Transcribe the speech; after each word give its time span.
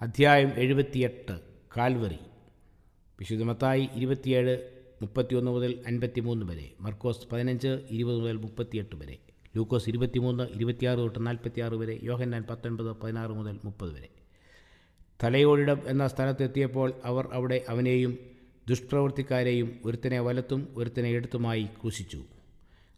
അധ്യായം 0.00 0.50
എഴുപത്തിയെട്ട് 0.56 1.34
കാൽവറി 1.76 2.18
വിശുദ്ധമത്തായി 3.18 3.88
ഇരുപത്തിയേഴ് 3.94 4.54
മുപ്പത്തിയൊന്ന് 5.02 5.50
മുതൽ 5.50 5.82
അൻപത്തിമൂന്ന് 5.86 6.46
വരെ. 6.46 6.66
മർക്കോസ് 6.80 7.26
പതിനഞ്ച് 7.32 7.68
ഇരുപത് 7.90 8.18
മുതൽ 8.20 8.36
മുപ്പത്തിയെട്ട് 8.36 8.96
വരെ. 8.96 9.18
ലൂക്കോസ് 9.56 9.88
ഇരുപത്തിമൂന്ന് 9.88 10.44
ഇരുപത്തിയാറ് 10.56 10.98
തൊട്ട് 10.98 11.26
നാൽപ്പത്തിയാറ് 11.26 11.74
വരെ. 11.74 11.98
യോഹന്നാൻ 12.02 12.42
പത്തൊൻപത് 12.50 12.92
പതിനാറ് 12.92 13.30
മുതൽ 13.30 13.58
മുപ്പത് 13.64 13.94
വരെ. 13.94 14.08
തലയോടിടം 15.22 15.80
എന്ന 15.86 16.06
സ്ഥലത്തെത്തിയപ്പോൾ 16.08 16.92
അവർ 17.04 17.28
അവിടെ 17.32 17.64
അവനെയും 17.68 18.18
ദുഷ്പ്രവൃത്തിക്കാരെയും 18.68 19.80
ഒരുത്തനെ 19.84 20.20
വലത്തും 20.20 20.68
ഒരുത്തനെ 20.76 21.08
എടുത്തുമായി 21.08 21.62
ക്രൂശിച്ചു. 21.62 22.20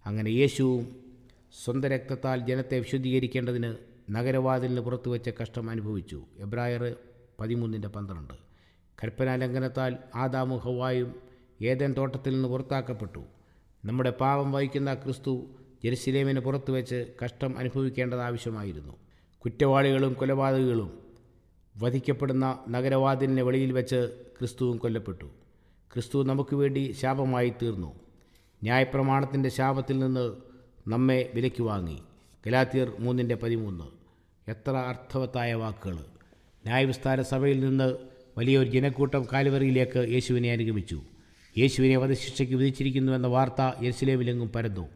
അങ്ങനെ 0.06 0.30
യേശുവും 0.30 0.84
സ്വന്തം 1.64 1.88
രക്തത്താൽ 1.88 2.46
ജനത്തെ 2.46 2.78
വിശുദ്ധീകരിക്കേണ്ടതിന് 2.78 3.89
നഗരവാതിലിന് 4.11 4.80
പുറത്തു 4.80 5.11
വെച്ച 5.11 5.30
കഷ്ടം 5.42 5.70
അനുഭവിച്ചു. 5.70 6.24
എബ്രായർ 6.38 6.96
പതിമൂന്നിന്റെ 7.40 7.88
പന്ത്രണ്ട്. 7.88 8.34
കൽപ്പനാലംഘനത്താൽ 9.05 9.96
ആദാമു 10.14 10.56
ഹവായും 10.56 11.14
ഏതൻ 11.62 11.92
തോട്ടത്തിൽ 11.92 12.34
നിന്ന് 12.34 12.48
പുറത്താക്കപ്പെട്ടു. 12.48 13.24
നമ്മുടെ 13.84 14.10
പാപം 14.10 14.52
വഹിക്കുന്ന 14.52 14.95
ക്രിസ്തു 14.95 15.46
ജെറുസലേമിന് 15.84 16.41
പുറത്തു 16.41 16.73
വെച്ച് 16.73 17.06
കഷ്ടം 17.24 17.59
അനുഭവിക്കേണ്ടത് 17.59 18.20
ആവശ്യമായിരുന്നു. 18.20 18.96
കുറ്റവാളികളും 19.38 20.12
കൊലപാതകങ്ങളും 20.12 20.98
വധിക്കപ്പെടുന്ന 21.78 22.58
നഗരവാതിലിന് 22.69 23.41
വെളിയിൽ 23.41 23.72
വെച്ച് 23.72 24.08
ക്രിസ്തുവും 24.38 24.77
കൊല്ലപ്പെട്ടു. 24.77 25.24
ക്രിസ്തു 25.92 26.24
നമുക്ക് 26.24 26.56
വേണ്ടി 26.56 26.97
ശാപമായി 27.00 27.52
തീർന്നു. 27.62 27.95
ന്യായപ്രമാണത്തിന്റെ 28.62 29.48
ശാപത്തിൽ 29.48 29.98
നിന്ന് 29.98 30.36
നമ്മെ 30.88 31.30
വിലയ്ക്ക് 31.34 31.62
വാങ്ങി. 31.62 32.02
ഗലാത്തിയർ 32.47 32.92
മൂന്നിന്റെ 33.00 33.34
പതിമൂന്ന്. 33.34 33.99
എത്ര 34.50 34.77
അർത്ഥവത്തായ 34.77 35.54
വാക്കുകൾ. 35.54 35.95
ന്യായവിസ്താര 36.66 37.20
സഭയിൽ 37.20 37.60
നിന്ന് 37.60 37.95
വലിയൊരു 38.38 38.68
ജനക്കൂട്ടം 38.68 39.27
കാലുവറിയിലേക്ക് 39.32 40.08
യേശുവിനെ 40.08 40.52
അനുഗമിച്ചു. 40.52 41.02
യേശുവിനെ 41.58 41.97
വധശിക്ഷയ്ക്ക് 41.97 42.55
വിധിച്ചിരിക്കുന്നുവെന്ന 42.55 43.27
വാർത്ത 43.27 43.83
യെരുസലേമിലെങ്ങും 43.83 44.48
പരന്നു. 44.48 44.88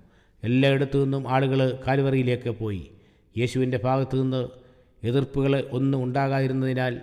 എല്ലായിടത്തു 0.45 0.98
നിന്നും 0.98 1.29
ആളുകൾ 1.29 1.79
കാലുവറിയിലേക്ക് 1.87 2.51
പോയി. 2.51 2.91
യേശുവിന്റെ 3.39 3.81
ഭാഗത്തു 3.84 4.17
നിന്ന് 4.17 4.48
എതിർപ്പുകൾ 5.06 5.69
ഒന്നും 5.73 6.05
ഉണ്ടാകാതിരുന്നതിനാൽ 6.05 7.01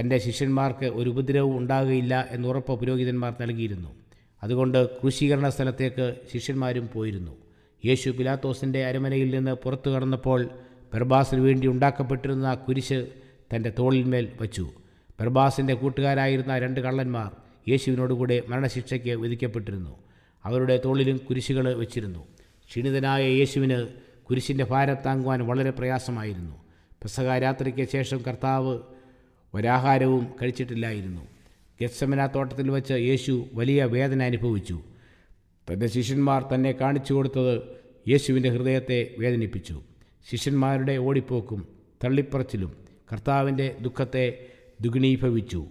തന്റെ 0.00 0.18
ശിഷ്യന്മാർക്ക് 0.18 0.86
ഒരു 0.86 1.10
ഉപദ്രവവും 1.10 1.58
ഉണ്ടാകുകയില്ല 1.58 2.28
എന്ന് 2.30 2.48
ഉറപ്പ് 2.48 2.72
പുരോഹിതന്മാർ 2.72 3.34
നൽകിയിരുന്നു. 3.40 3.88
അതുകൊണ്ട് 4.42 4.86
ക്രൂശീകരണ 4.86 5.48
സ്ഥലത്തേക്ക് 5.48 6.14
ശിഷ്യന്മാരും 6.32 6.88
പോയിരുന്നു. 6.94 7.32
യേശു 7.84 8.10
പിലാത്തോസിന്റെ 8.10 8.86
അരമനയിൽ 8.86 9.30
നിന്ന് 9.36 9.50
പുറത്തു 9.50 9.90
കടന്നപ്പോൾ 9.90 10.50
ബർബാസിന് 10.94 11.40
വേണ്ടി 11.40 11.66
ഉണ്ടാക്കപ്പെട്ടിരുന്ന 11.66 12.46
ആ 12.46 12.54
കുരിശ് 12.54 13.06
തന്റെ 13.54 13.72
തോളിന്മേൽ 13.78 14.28
വച്ചു. 14.40 14.70
പെർബാസിന്റെ 15.20 15.74
കൂട്ടുകാരായിരുന്ന 15.74 16.58
രണ്ട് 16.58 16.80
കള്ളന്മാർ 16.80 17.30
യേശുവിനോടുകൂടെ 17.68 18.42
മരണശിക്ഷയ്ക്ക് 18.48 19.10
വിധിക്കപ്പെട്ടിരുന്നു. 19.10 19.98
അവരുടെ 20.44 20.82
തോളിലും 20.84 21.16
കുരിശുകൾ 21.16 21.74
വെച്ചിരുന്നു. 21.74 22.26
ക്ഷീണിതനായ 22.68 23.24
യേശുവിന് 23.24 23.86
കുരിശിന്റെ 24.30 24.64
ഭാരം 24.64 24.96
താങ്ങുവാൻ 25.06 25.46
വളരെ 25.46 25.70
പ്രയാസമായിരുന്നു. 25.70 26.56
പെസക 27.02 27.38
രാത്രിക്ക് 27.38 27.88
ശേഷം 27.92 28.22
കർത്താവ് 28.28 28.78
ഒരാഹാരവും 29.54 30.26
കഴിച്ചിട്ടില്ലായിരുന്നു. 30.42 31.20
ഗത്സമന 31.82 32.26
തോട്ടത്തിൽ 32.26 32.70
വെച്ച് 32.70 32.92
യേശു 32.92 33.46
വലിയ 33.54 33.84
വേദന 33.84 34.22
അനുഭവിച്ചു. 34.22 34.80
തന്റെ 35.72 35.86
ശിഷ്യന്മാർ 35.86 36.44
തന്നെ 36.54 36.72
കാണിച്ചു 36.72 37.14
കൊടുത്തത് 37.14 37.62
യേശുവിന്റെ 38.08 38.50
ഹൃദയത്തെ 38.50 39.14
വേദനിപ്പിച്ചു. 39.18 39.82
ശിഷ്യന്മാരുടെ 40.30 40.96
ഓടിപ്പോക്കും 40.96 41.68
തള്ളിപ്പറച്ചിലും 42.04 42.72
കർത്താവിന്റെ 43.12 43.76
ദുഃഖത്തെ 43.80 44.46
ദുഗുണീഭവിച്ചു. 44.80 45.66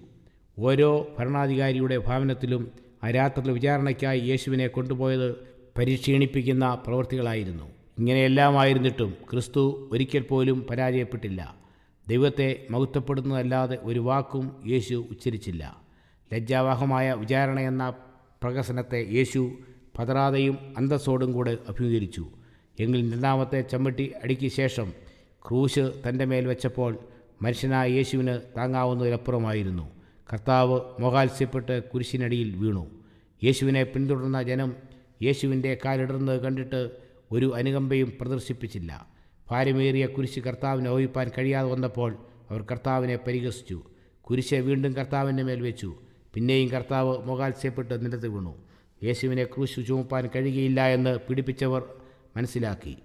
ഓരോ 0.59 1.07
ഭരണാധികാരിയുടെ 1.19 1.97
ഭാവനത്തിലും 1.97 2.71
ആ 3.03 3.09
രാത്രിയിൽ 3.09 3.51
വിചാരണയ്ക്കായി 3.51 4.19
യേശുവിനെ 4.19 4.67
കൊണ്ടുപോയത് 4.67 5.35
പരിക്ഷീണിപ്പിക്കുന്ന 5.77 6.83
പ്രവൃത്തികളായിരുന്നു. 6.87 7.63
ഇങ്ങനെയെല്ലാമായിരുന്നിട്ടും 7.97 9.13
ക്രിസ്തു 9.31 9.89
ഒരിക്കൽ 9.91 10.21
പോലും 10.21 10.65
പരാജയപ്പെട്ടില്ല. 10.69 11.55
ദൈവത്തെ 12.07 12.67
മഹത്വപ്പെടുന്നതല്ലാതെ 12.69 13.77
ഒരു 13.81 13.99
വാക്കും 13.99 14.63
യേശു 14.65 15.05
ഉച്ചരിച്ചില്ല. 15.11 15.81
ലജ്ജാവാഹമായ 16.33 17.13
വിചാരണയെന്ന 17.13 17.93
പ്രഹസനത്തെ 18.43 19.07
യേശു 19.11 19.51
പതറാതെയും 19.99 20.57
അന്തസ്സോടും 20.77 21.33
കൂടെ 21.33 21.57
അഭിമുഖീകരിച്ചു. 21.67 22.27
എങ്കിൽ 22.79 23.13
രണ്ടാമത്തെ 23.13 23.61
ചമ്മട്ടി 23.61 24.13
അടിക്ക് 24.23 24.47
ശേഷം 24.47 24.93
ക്രൂശ് 25.47 25.91
തന്റെ 26.09 26.25
മേൽ 26.25 26.45
വെച്ചപ്പോൾ 26.45 26.97
മനുഷ്യനായ 27.41 27.89
യേശുവിന് 27.89 28.39
താങ്ങാവുന്നതിലപ്പുറമായിരുന്നു. 28.57 29.89
കർത്താവ് 30.33 30.81
മോഹാത്സ്യപ്പെട്ട് 30.99 31.83
കുരിശിനടിയിൽ 31.83 32.55
വീണു. 32.55 32.87
യേശുവിനെ 33.43 33.83
പിന്തുടർന്ന 33.83 34.43
ജനം 34.43 34.75
യേശുവിന്റെ 35.23 35.77
കാലിടർന്നത് 35.85 36.41
കണ്ടിട്ട് 36.41 36.91
ഒരു 37.31 37.51
അനുകമ്പയും 37.55 38.13
പ്രദർശിപ്പിച്ചില്ല. 38.21 39.07
ഭാരമേറിയ 39.51 40.05
കുരിശ് 40.05 40.39
കർത്താവിനെ 40.39 40.89
ഓഹിപ്പാൻ 40.89 41.31
കഴിയാതെ 41.37 41.69
വന്നപ്പോൾ 41.69 42.17
അവർ 42.49 42.65
കർത്താവിനെ 42.71 43.15
പരിഹസിച്ചു. 43.15 43.81
കുരിശെ 44.21 44.59
വീണ്ടും 44.59 44.93
കർത്താവിന്റെ 44.93 45.43
മേൽ 45.43 45.61
വെച്ചു. 45.61 45.95
പിന്നെയും 46.33 46.69
കർത്താവ് 46.69 47.17
മുഖാത്സ്യപ്പെട്ട് 47.25 48.05
നിലത്ത് 48.05 48.27
വീണു. 48.27 48.55
യേശുവിനെ 49.03 49.43
ക്രൂശ് 49.43 49.87
ചുമപ്പാൻ 49.87 50.29
കഴിയുകയില്ല 50.35 50.87
എന്ന് 50.87 51.17
പീഡിപ്പിച്ചവർ 51.17 51.83
മനസ്സിലാക്കി. 52.37 52.97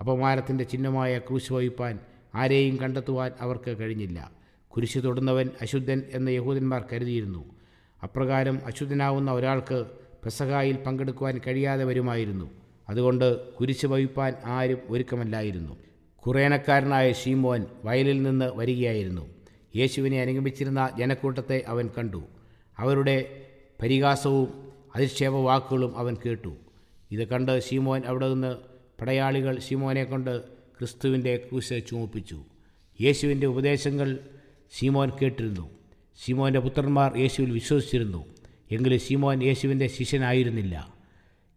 അപമാനത്തിന്റെ 0.00 0.64
ചിഹ്നമായ 0.64 1.18
ക്രൂശ് 1.18 1.52
വഹിപ്പാൻ 1.52 1.98
ആരെയും 2.34 2.76
കണ്ടെത്തുവാൻ 2.76 3.32
അവർക്ക് 3.40 3.80
കഴിഞ്ഞില്ല. 3.80 4.30
കുരിശ് 4.68 4.98
തൊടുന്നവൻ 5.04 5.50
അശുദ്ധൻ 5.62 6.02
എന്ന് 6.12 6.32
യഹൂദന്മാർ 6.32 6.84
കരുതിയിരുന്നു. 6.92 7.44
അപ്രകാരം 8.02 8.60
അശുദ്ധനാവുന്ന 8.66 9.30
ഒരാൾക്ക് 9.30 9.84
പെസഹായിൽ 10.24 10.76
പങ്കെടുക്കുവാൻ 10.76 11.40
കഴിയാതെ 11.46 11.84
വരുമായിരുന്നു 11.84 12.50
അതുകൊണ്ട് 12.88 13.54
കുരിശ് 13.54 13.86
വഹിപ്പാൻ 13.86 14.32
ആരും 14.44 14.78
ഒരുക്കമല്ലായിരുന്നു. 14.88 15.76
കുറേനക്കാരനായ 16.26 17.12
ഷീമോൻ 17.12 17.66
വയലിൽ 17.84 18.22
നിന്ന് 18.22 18.52
വരികയായിരുന്നു. 18.54 19.34
യേശുവിനെ 19.76 20.20
അനുഗമിച്ചിരുന്ന 20.20 20.90
ജനക്കൂട്ടത്തെ 20.98 21.64
അവൻ 21.66 21.90
കണ്ടു. 21.98 22.24
അവരുടെ 22.78 23.42
പരിഹാസവും 23.82 24.72
അധിക്ഷേപ 24.94 25.34
വാക്കുകളും 25.34 25.98
അവൻ 25.98 26.16
കേട്ടു. 26.26 26.54
ഇത് 27.10 27.28
കണ്ട് 27.28 27.62
ഷീമോൻ 27.62 28.02
അവിടെ 28.06 28.28
നിന്ന് 28.32 28.73
പടയാളികൾ 29.04 29.58
ശിമോനെ 29.58 30.04
കൊണ്ട് 30.04 30.42
ക്രിസ്തുവിന്റെ 30.48 31.36
ക്രൂശ 31.36 31.72
ചുമപ്പിച്ചു. 31.72 32.44
യേശുവിന്റെ 33.02 33.46
ഉപദേശങ്ങൾ 33.46 34.18
ശിമോൻ 34.78 35.10
കേട്ടിരുന്നു. 35.22 35.70
ശിമോന്റെ 36.24 36.60
പുത്രന്മാർ 36.60 37.18
യേശുവിൽ 37.18 37.50
വിശ്വസിച്ചിരുന്നു. 37.50 38.24
എങ്കിലും 38.70 38.98
ശിമോൻ 38.98 39.42
യേശുവിന്റെ 39.42 39.86
ശിഷ്യനായിരുന്നില്ല. 39.86 40.94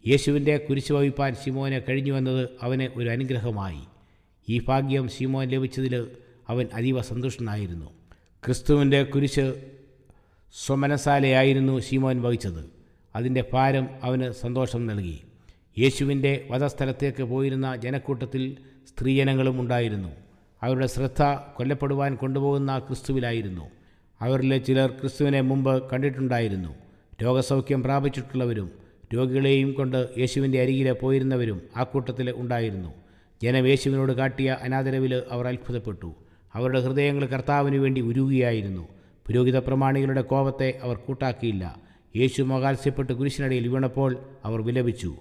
യേശുവിന്റെ 0.07 0.57
കുരിശ് 0.57 0.91
വഹിപ്പാൻ 0.91 1.36
ശിമോന് 1.36 1.81
കഴിഞ്ഞുവെന്നത് 1.90 2.50
അവന് 2.62 3.00
ഒരു 3.00 3.09
അനുഗ്രഹമായി. 3.09 3.81
ഈ 4.50 4.62
ഭാഗ്യം 4.68 5.09
ഷിമോൻ 5.09 5.47
ലഭിച്ചതിൽ 5.47 6.07
അവൻ 6.50 6.68
അതീവ 6.74 7.02
സന്തുഷ്ടനായിരുന്നു. 7.02 7.86
ക്രിസ്തുവിന്റെ 8.46 9.03
കുരിശ് 9.03 9.72
സ്വമനസാലയായിരുന്നു 10.66 11.80
ഷിമോൻ 11.80 12.22
വഹിച്ചത്. 12.22 12.69
അതിന്റെ 13.16 13.44
ഭാരം 13.53 13.88
അവന് 14.03 14.31
സന്തോഷം 14.31 14.88
നൽകി. 14.88 15.22
യേശുവിന്റെ 15.79 16.47
വധസ്ഥലത്തേക്ക് 16.51 17.23
പോയിരുന്ന 17.23 17.75
ജനക്കൂട്ടത്തിൽ 17.75 18.57
സ്ത്രീജനങ്ങളും 18.88 19.61
ഉണ്ടായിരുന്നു. 19.61 20.09
അവരുടെ 20.63 20.88
ശ്രദ്ധ 20.88 21.21
കൊല്ലപ്പെടുവാൻ 21.55 22.15
കൊണ്ടുപോകുന്ന 22.15 22.79
ക്രിസ്തുവിലായിരുന്നു. 22.79 23.69
അവരിലെ 24.21 24.57
ചിലർ 24.57 24.89
ക്രിസ്തുവിനെ 24.89 25.41
മുമ്പ് 25.41 25.91
കണ്ടിട്ടുണ്ടായിരുന്നു. 25.91 26.75
രോഗസൗഖ്യം 27.23 27.83
പ്രാപിച്ചിട്ടുള്ളവരും 27.83 28.71
രോഗികളെയും 29.15 29.73
കൊണ്ട് 29.73 30.07
യേശുവിന്റെ 30.17 30.61
അരികിലെ 30.61 30.91
പോയിരുന്നവരും 30.91 31.61
ആ 31.77 31.83
കൂട്ടത്തിൽ 31.83 32.33
ഉണ്ടായിരുന്നു. 32.35 32.94
ജനം 33.44 33.67
യേശുവിനോട് 33.67 34.11
കാട്ടിയ 34.11 34.57
അനാദരവിൽ 34.61 35.23
അവർ 35.31 35.47
അത്ഭുതപ്പെട്ടു. 35.47 36.15
അവരുടെ 36.53 36.79
ഹൃദയങ്ങൾ 36.79 37.25
കർത്താവിന് 37.25 37.75
വേണ്ടി 37.75 38.01
ഉരുകുകയായിരുന്നു. 38.01 38.88
പുരോഹിത 39.27 39.57
പ്രമാണികളുടെ 39.57 40.21
കോപത്തെ 40.21 40.80
അവർ 40.83 40.95
കൂട്ടാക്കിയില്ല. 40.95 41.77
യേശു 42.15 42.44
മകാത്സ്യപ്പെട്ട് 42.44 43.13
കുരിശിനടിയിൽ 43.13 43.68
വീണപ്പോൾ 43.68 44.18
അവർ 44.45 44.62
വിലപിച്ചു. 44.62 45.15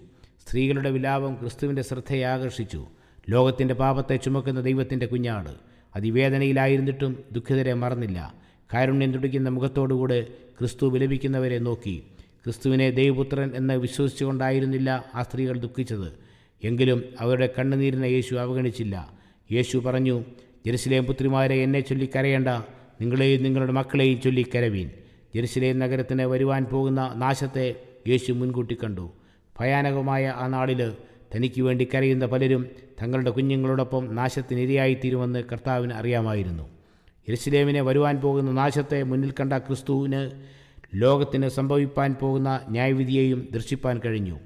സ്ത്രീകളുടെ 0.46 0.90
വിലാപം 0.90 1.34
ക്രിസ്തുവിന്റെ 1.34 1.82
ശ്രദ്ധയെ 1.82 2.22
ആകർഷിച്ചു. 2.22 2.86
ലോകത്തിന്റെ 3.30 3.74
പാപത്തെ 3.74 4.16
ചുമക്കുന്ന 4.16 4.60
ദൈവത്തിന്റെ 4.60 5.06
കുഞ്ഞാട്. 5.06 5.50
അതിവേദനയിലായിരുന്നിട്ടും 5.96 7.24
ദുഃഖിതരെ 7.32 7.72
മറന്നില്ല. 7.72 8.34
കാരുണ്യം 8.74 9.12
തുടിക്കുന്ന 9.12 9.48
മുഖത്തോടുകൂടെ 9.48 10.26
ക്രിസ്തു 10.58 10.86
വിലപിക്കുന്നവരെ 10.86 11.58
നോക്കി. 11.58 12.02
ക്രിസ്തുവിനെ 12.44 12.90
ദൈവപുത്രൻ 12.90 13.52
എന്ന് 13.54 13.74
വിശ്വസിച്ചുകൊണ്ടായിരുന്നില്ല 13.74 15.04
ആ 15.14 15.22
സ്ത്രീകൾ 15.22 15.58
ദുഃഖിച്ചത്. 15.58 16.12
എങ്കിലും 16.64 17.02
അവരുടെ 17.20 17.48
കണ്ണുനീരിനെ 17.58 18.06
യേശു 18.06 18.34
അവഗണിച്ചില്ല. 18.34 19.12
യേശു 19.52 19.78
പറഞ്ഞു 19.78 20.24
ജെറുസലേം 20.66 21.04
പുത്രിമാരെ 21.04 21.54
എന്നെ 21.54 21.80
ചൊല്ലി 21.80 22.08
കരയേണ്ട 22.16 22.48
നിങ്ങളെയും 23.00 23.42
നിങ്ങളുടെ 23.42 23.72
മക്കളെയും 23.72 24.20
ചൊല്ലി 24.20 24.46
കരവീൻ 24.54 24.90
ജെറുസലേം 25.34 25.78
നഗരത്തിന് 25.78 26.22
വരുവാൻ 26.22 26.64
പോകുന്ന 26.64 27.12
നാശത്തെ 27.16 27.74
യേശു 28.08 28.32
മുൻകൂട്ടി 28.32 28.78
കണ്ടു. 28.84 29.10
ഭയാനകമായ 29.60 30.34
ആ 30.36 30.46
നാളിൽ 30.46 30.92
തനിക്ക് 31.36 31.62
വേണ്ടി 31.62 31.88
കരയുന്ന 31.94 32.26
പലരും 32.26 32.66
തങ്ങളുടെ 33.02 33.30
കുഞ്ഞുങ്ങളോടൊപ്പം 33.30 34.14
നാശത്തിനിരയായിത്തീരുമെന്ന് 34.14 35.44
കർത്താവിന് 35.52 35.92
അറിയാമായിരുന്നു. 35.92 36.62
യെരുസലേമിനെ 37.28 37.80
വരുവാൻ 37.82 38.20
പോകുന്ന 38.20 38.50
നാശത്തെ 38.50 39.02
മുന്നിൽ 39.02 39.34
കണ്ട 39.40 39.52
ക്രിസ്തുവിന് 39.52 40.30
ലോകത്തിന് 40.94 41.48
സംഭവിപ്പാൻ 41.48 42.14
പോകുന്ന 42.14 42.60
ന്യായവിധിയെയും 42.68 43.48
ദർശിപ്പാൻ 43.52 44.00
കഴിഞ്ഞു. 44.04 44.38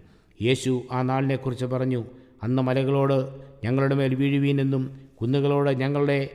യേശു 0.43 0.83
ആ 0.93 1.03
നാളിനെക്കുറിച്ച് 1.03 1.65
പറഞ്ഞു 1.65 2.05
അന്ന് 2.43 2.63
മലകളോട് 2.63 3.35
ഞങ്ങളുടെ 3.65 3.95
മേൽ 3.95 4.15
വീഴുവീൻ 4.15 4.61
എന്നും 4.61 5.01
കുന്നുകളോട് 5.21 5.71
ഞങ്ങളുടെ 5.71 6.31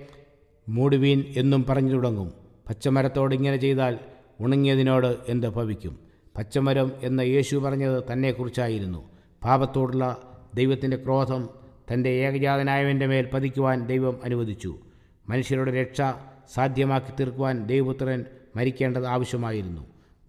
മൂടുവീൻ 0.70 1.24
എന്നും 1.38 1.66
പറഞ്ഞു 1.70 1.92
തുടങ്ങും. 1.92 2.34
പച്ചമരത്തോട് 2.70 3.36
ഇങ്ങനെ 3.36 3.58
ചെയ്താൽ 3.58 4.00
ഉണങ്ങിയതിനോട് 4.40 5.18
എന്ത് 5.28 5.48
ഭവിക്കും? 5.48 6.05
പച്ചമരം 6.38 6.92
എന്ന 7.04 7.22
യേശു 7.22 7.56
പറഞ്ഞത് 7.56 8.04
തന്നെക്കുറിച്ചായിരുന്നു. 8.12 9.10
പാപത്തോടുള്ള 9.44 10.18
ദൈവത്തിന്റെ 10.56 10.98
ക്രോധം 10.98 11.50
തന്റെ 11.94 12.10
ഏകജാതനായവന്റെ 12.10 13.08
മേൽ 13.08 13.30
പതിക്കുവാൻ 13.34 13.88
ദൈവം 13.88 14.20
അനുവദിച്ചു. 14.24 14.76
മനുഷ്യരുടെ 15.30 15.82
രക്ഷ 15.82 16.02
സാധ്യമാക്കി 16.54 17.12
തീർക്കുവാൻ 17.20 17.66
ദൈവപുത്രൻ 17.66 18.26
മരിക്കേണ്ടത് 18.56 19.06
ആവശ്യമായിരുന്നു. 19.06 19.82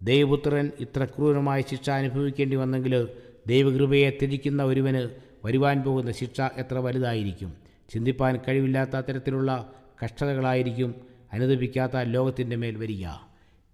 ദൈവപുത്രൻ 0.02 0.70
ഇത്ര 0.80 1.04
ക്രൂരമായ 1.04 1.60
ശിക്ഷ 1.60 1.90
അനുഭവിക്കേണ്ടി 1.90 2.56
വന്നെങ്കിൽ 2.56 3.08
ദൈവകൃപയെ 3.46 4.10
ത്യജിക്കുന്ന 4.10 4.62
ഒരുവന് 4.62 5.08
വരുവാൻ 5.46 5.82
പോകുന്ന 5.82 6.12
ശിക്ഷ 6.12 6.40
എത്ര 6.40 6.78
വലുതായിരിക്കും? 6.78 7.54
ചിന്തിപ്പാൻ 7.90 8.40
കഴിവില്ലാത്ത 8.48 8.90
തരത്തിലുള്ള 8.90 9.72
കഷ്ടതകളായിരിക്കും 10.04 10.94
അനുദപിക്കാത്ത 11.32 11.92
ലോകത്തിന്റെ 11.96 12.56
മേൽ 12.56 12.76
വരിക. 12.76 13.06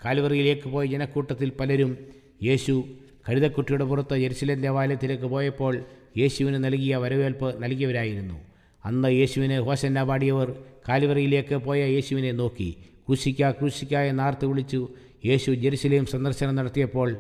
കാലുവറിയിലേക്ക് 0.05 0.69
പോയ 0.69 0.87
ജനക്കൂട്ടത്തിൽ 0.87 1.53
പലരും 1.61 2.22
യേശു 2.43 2.85
കഴുതക്കുട്ടിയുടെ 3.29 3.85
പുറത്ത് 3.85 4.15
യെരുസലേം 4.23 4.61
ദേവാലയത്തിലേക്ക് 4.61 5.25
പോയപ്പോൾ 5.25 5.75
യേശുവിന് 6.19 6.65
നൽകിയ 6.65 6.97
വരവേൽപ്പ് 6.97 7.63
നൽകിയവരായിരുന്നു. 7.63 8.39
അന്ന് 8.85 9.09
യേശുവിനെ 9.09 9.61
ഹോസന്ന 9.61 10.05
പാടിയവർ 10.05 10.49
കാൽവറിയിലേക്ക് 10.89 11.57
പോയ 11.57 11.81
യേശുവിനെ 11.95 12.33
നോക്കി. 12.33 12.71
ക്രൂശിക്ക 13.07 13.51
ക്രൂശിക്ക 13.51 13.95
എന്നാർത്ത് 13.95 14.45
വിളിച്ചു. 14.45 14.89
യേശു 15.27 15.51
ജെറുസലേം 15.51 16.07
സന്ദർശനം 16.07 16.55
നടത്തിയപ്പോൾ 16.55 17.17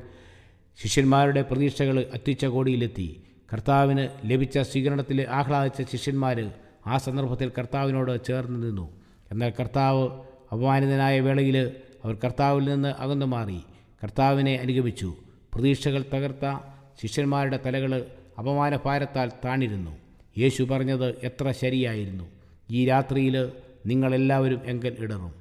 ശിഷ്യന്മാരുടെ 0.82 1.42
പ്രതീക്ഷകൾ 1.42 1.96
അത്യുച്ച 2.14 2.44
കോടിയിലെത്തി. 2.44 3.08
കർത്താവിന് 3.52 4.08
ലഭിച്ച 4.30 4.58
സ്വീകരണത്തിൽ 4.58 5.26
ആഹ്ലാദിച്ച 5.28 5.92
ശിഷ്യന്മാർ 5.92 6.50
ആ 6.86 6.98
സന്ദർഭത്തിൽ 6.98 7.50
കർത്താവിനോട് 7.58 8.24
ചേർന്ന് 8.24 8.58
നിന്നു. 8.66 8.86
എന്നാൽ 9.32 9.52
കർത്താവ് 9.60 10.04
അപമാനിതനായ 10.52 11.20
വേളയിൽ 11.20 11.56
അവർ 12.04 12.14
കർത്താവിൽ 12.24 12.64
നിന്ന് 12.64 12.88
അകന്നു 12.88 13.26
മാറി. 13.26 13.60
കർത്താവിനെ 14.02 14.54
അനുഗമിച്ചു. 14.54 15.14
പ്രതീക്ഷകൾ 15.54 16.04
തകർത്ത 16.14 16.60
ശിഷ്യന്മാരുടെ 17.02 17.60
തലകൾ 17.66 18.04
അപമാനഭാരത്താൽ 18.38 19.32
താണിരുന്നു. 19.44 19.90
യേശു 20.38 20.62
പറഞ്ഞത് 20.62 21.10
എത്ര 21.24 21.50
ശരിയായിരുന്നു. 21.50 22.24
ഈ 22.70 22.86
രാത്രിയിൽ 22.86 23.52
നിങ്ങളെല്ലാവരും 23.86 24.60
എങ്കൽ 24.64 24.96
ഇടറും. 24.98 25.34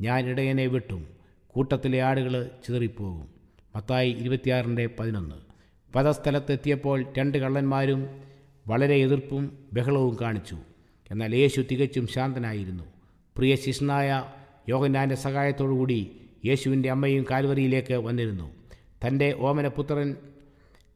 ഞാൻ 0.00 0.28
ഇടയനെ 0.28 0.66
വിട്ടും. 0.66 1.06
കൂട്ടത്തിലെ 1.46 2.02
ആടുകൾ 2.02 2.50
ചിതറിപ്പോകും. 2.66 3.28
മത്തായി 3.76 4.10
ഇരുപത്തിയാറിന്റെ 4.12 4.90
പതിനൊന്ന്. 4.98 5.34
വധസ്ഥലത്തെത്തിയപ്പോൾ 5.96 7.04
രണ്ട് 7.18 7.38
കള്ളന്മാരും 7.38 8.06
വളരെ 8.66 8.94
എതിർപ്പും 8.94 9.58
ബഹളവും 9.72 10.16
കാണിച്ചു. 10.20 10.58
എന്നാൽ 11.10 11.36
യേശു 11.36 11.64
തികച്ചും 11.70 12.06
ശാന്തനായിരുന്നു. 12.06 12.84
പ്രിയ 13.36 13.56
ശിഷ്യനായ 13.56 14.24
യോഗനാന്റെ 14.68 15.14
സഹായത്തോടുകൂടി 15.14 16.10
യേശുവിന്റെ 16.46 16.90
അമ്മയും 16.90 17.26
കാൽവരിയിലേക്ക് 17.30 17.94
വന്നിരുന്നു. 17.94 18.50
തന്റെ 19.06 19.36
ഓമനപുത്രൻ 19.38 20.16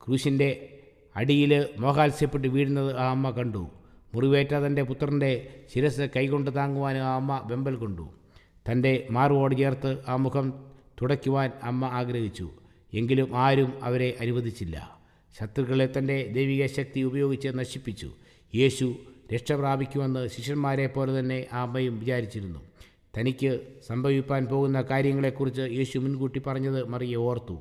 ക്രൂശിന്റെ 0.06 0.78
അടിയിൽ 1.16 1.68
മോഹാത്സ്യപ്പെട്ട് 1.78 2.48
വീഴുന്നത് 2.48 2.96
ആ 2.96 3.10
അമ്മ 3.10 3.30
കണ്ടു. 3.30 3.70
മുറിവേറ്റ 4.14 4.54
തന്റെ 4.54 4.82
പുത്രന്റെ 4.82 5.48
ശിരസ് 5.74 6.08
കൈകൊണ്ട് 6.16 6.54
താങ്ങുവാൻ 6.56 6.98
ആ 6.98 7.16
അമ്മ 7.16 7.42
വെമ്പൽ 7.44 7.74
കൊണ്ടു. 7.74 8.10
തന്റെ 8.70 9.06
മാറുവോട് 9.10 9.56
ചേർത്ത് 9.56 9.98
ആ 10.08 10.16
മുഖം 10.16 10.70
തുടയ്ക്കുവാൻ 11.02 11.50
അമ്മ 11.62 11.84
ആഗ്രഹിച്ചു. 11.84 12.50
എങ്കിലും 12.94 13.36
ആരും 13.36 13.72
അവരെ 13.82 14.16
അനുവദിച്ചില്ല. 14.20 15.00
ശത്രുക്കളെ 15.40 15.88
തന്റെ 15.98 16.30
ദൈവിക 16.32 16.66
ശക്തി 16.66 17.00
ഉപയോഗിച്ച് 17.00 17.48
നശിപ്പിച്ചു. 17.48 18.10
യേശു 18.54 18.94
രക്ഷ 19.34 19.52
പ്രാപിക്കുമെന്ന് 19.52 20.26
ശിഷ്യന്മാരെ 20.26 20.86
പോലെ 20.86 21.18
തന്നെ 21.18 21.46
ആ 21.52 21.62
അമ്മയും 21.62 22.00
വിചാരിച്ചിരുന്നു. 22.00 22.69
തനിക്ക് 23.18 23.60
സംഭവിപ്പാൻ 23.86 24.46
പോകുന്ന 24.46 24.82
കാര്യങ്ങളെക്കുറിച്ച് 24.82 25.60
യേശു 25.60 25.98
മുൻകൂട്ടി 25.98 26.38
പറഞ്ഞത് 26.38 26.88
മറിയെ 26.88 27.16
ഓർത്തു. 27.16 27.58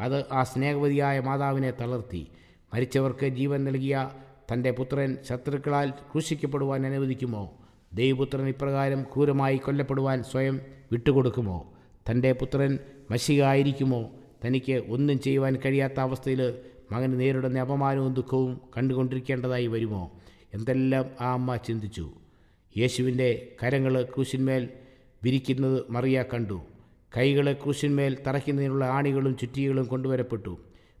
അത് 0.00 0.24
ആ 0.32 0.42
സ്നേഹവതിയായ 0.42 1.20
മാതാവിനെ 1.20 1.70
തളർത്തി. 1.70 2.26
മരിച്ചവർക്ക് 2.74 3.26
ജീവൻ 3.26 3.64
നൽകിയ 3.64 4.10
തന്റെ 4.52 4.70
പുത്രൻ 4.70 5.16
ശത്രുക്കളാൽ 5.28 5.90
ക്രൂശിക്കപ്പെടുവാൻ 5.90 6.86
അനുവദിക്കുമോ? 6.86 7.58
ദൈവപുത്രൻ 7.94 8.48
ഇപ്രകാരം 8.48 9.02
ക്രൂരമായി 9.02 9.56
കൊല്ലപ്പെടുവാൻ 9.56 10.22
സ്വയം 10.22 10.60
വിട്ടുകൊടുക്കുമോ? 10.92 11.72
തന്റെ 12.10 12.32
പുത്രൻ 12.32 12.78
മഷികായിരിക്കുമോ? 13.10 14.10
തനിക്ക് 14.44 14.82
ഒന്നും 14.88 15.20
ചെയ്യുവാൻ 15.20 15.56
കഴിയാത്ത 15.56 16.00
അവസ്ഥയിൽ 16.00 16.54
മകന് 16.92 17.20
നേരിടുന്ന 17.20 17.60
അപമാനവും 17.60 18.14
ദുഃഖവും 18.14 18.60
കണ്ടുകൊണ്ടിരിക്കേണ്ടതായി 18.76 19.66
വരുമോ? 19.66 20.12
എന്തെല്ലാം 20.54 21.04
ആ 21.20 21.32
അമ്മ 21.32 21.56
ചിന്തിച്ചു. 21.56 22.10
യേശുവിന്റെ 22.78 23.52
കരങ്ങൾ 23.62 24.02
ക്രൂശിന്മേൽ 24.02 24.68
വിരിക്കുന്നത് 25.24 25.84
മറിയ 25.90 26.24
കണ്ടു. 26.34 26.60
കൈകളെ 27.16 27.52
ക്രൂശിന്മേൽ 27.52 28.16
തറയ്ക്കുന്നതിനുള്ള 28.26 28.84
ആണികളും 28.84 29.36
ചുറ്റികളും 29.36 29.86
കൊണ്ടുവരപ്പെട്ടു. 29.86 30.58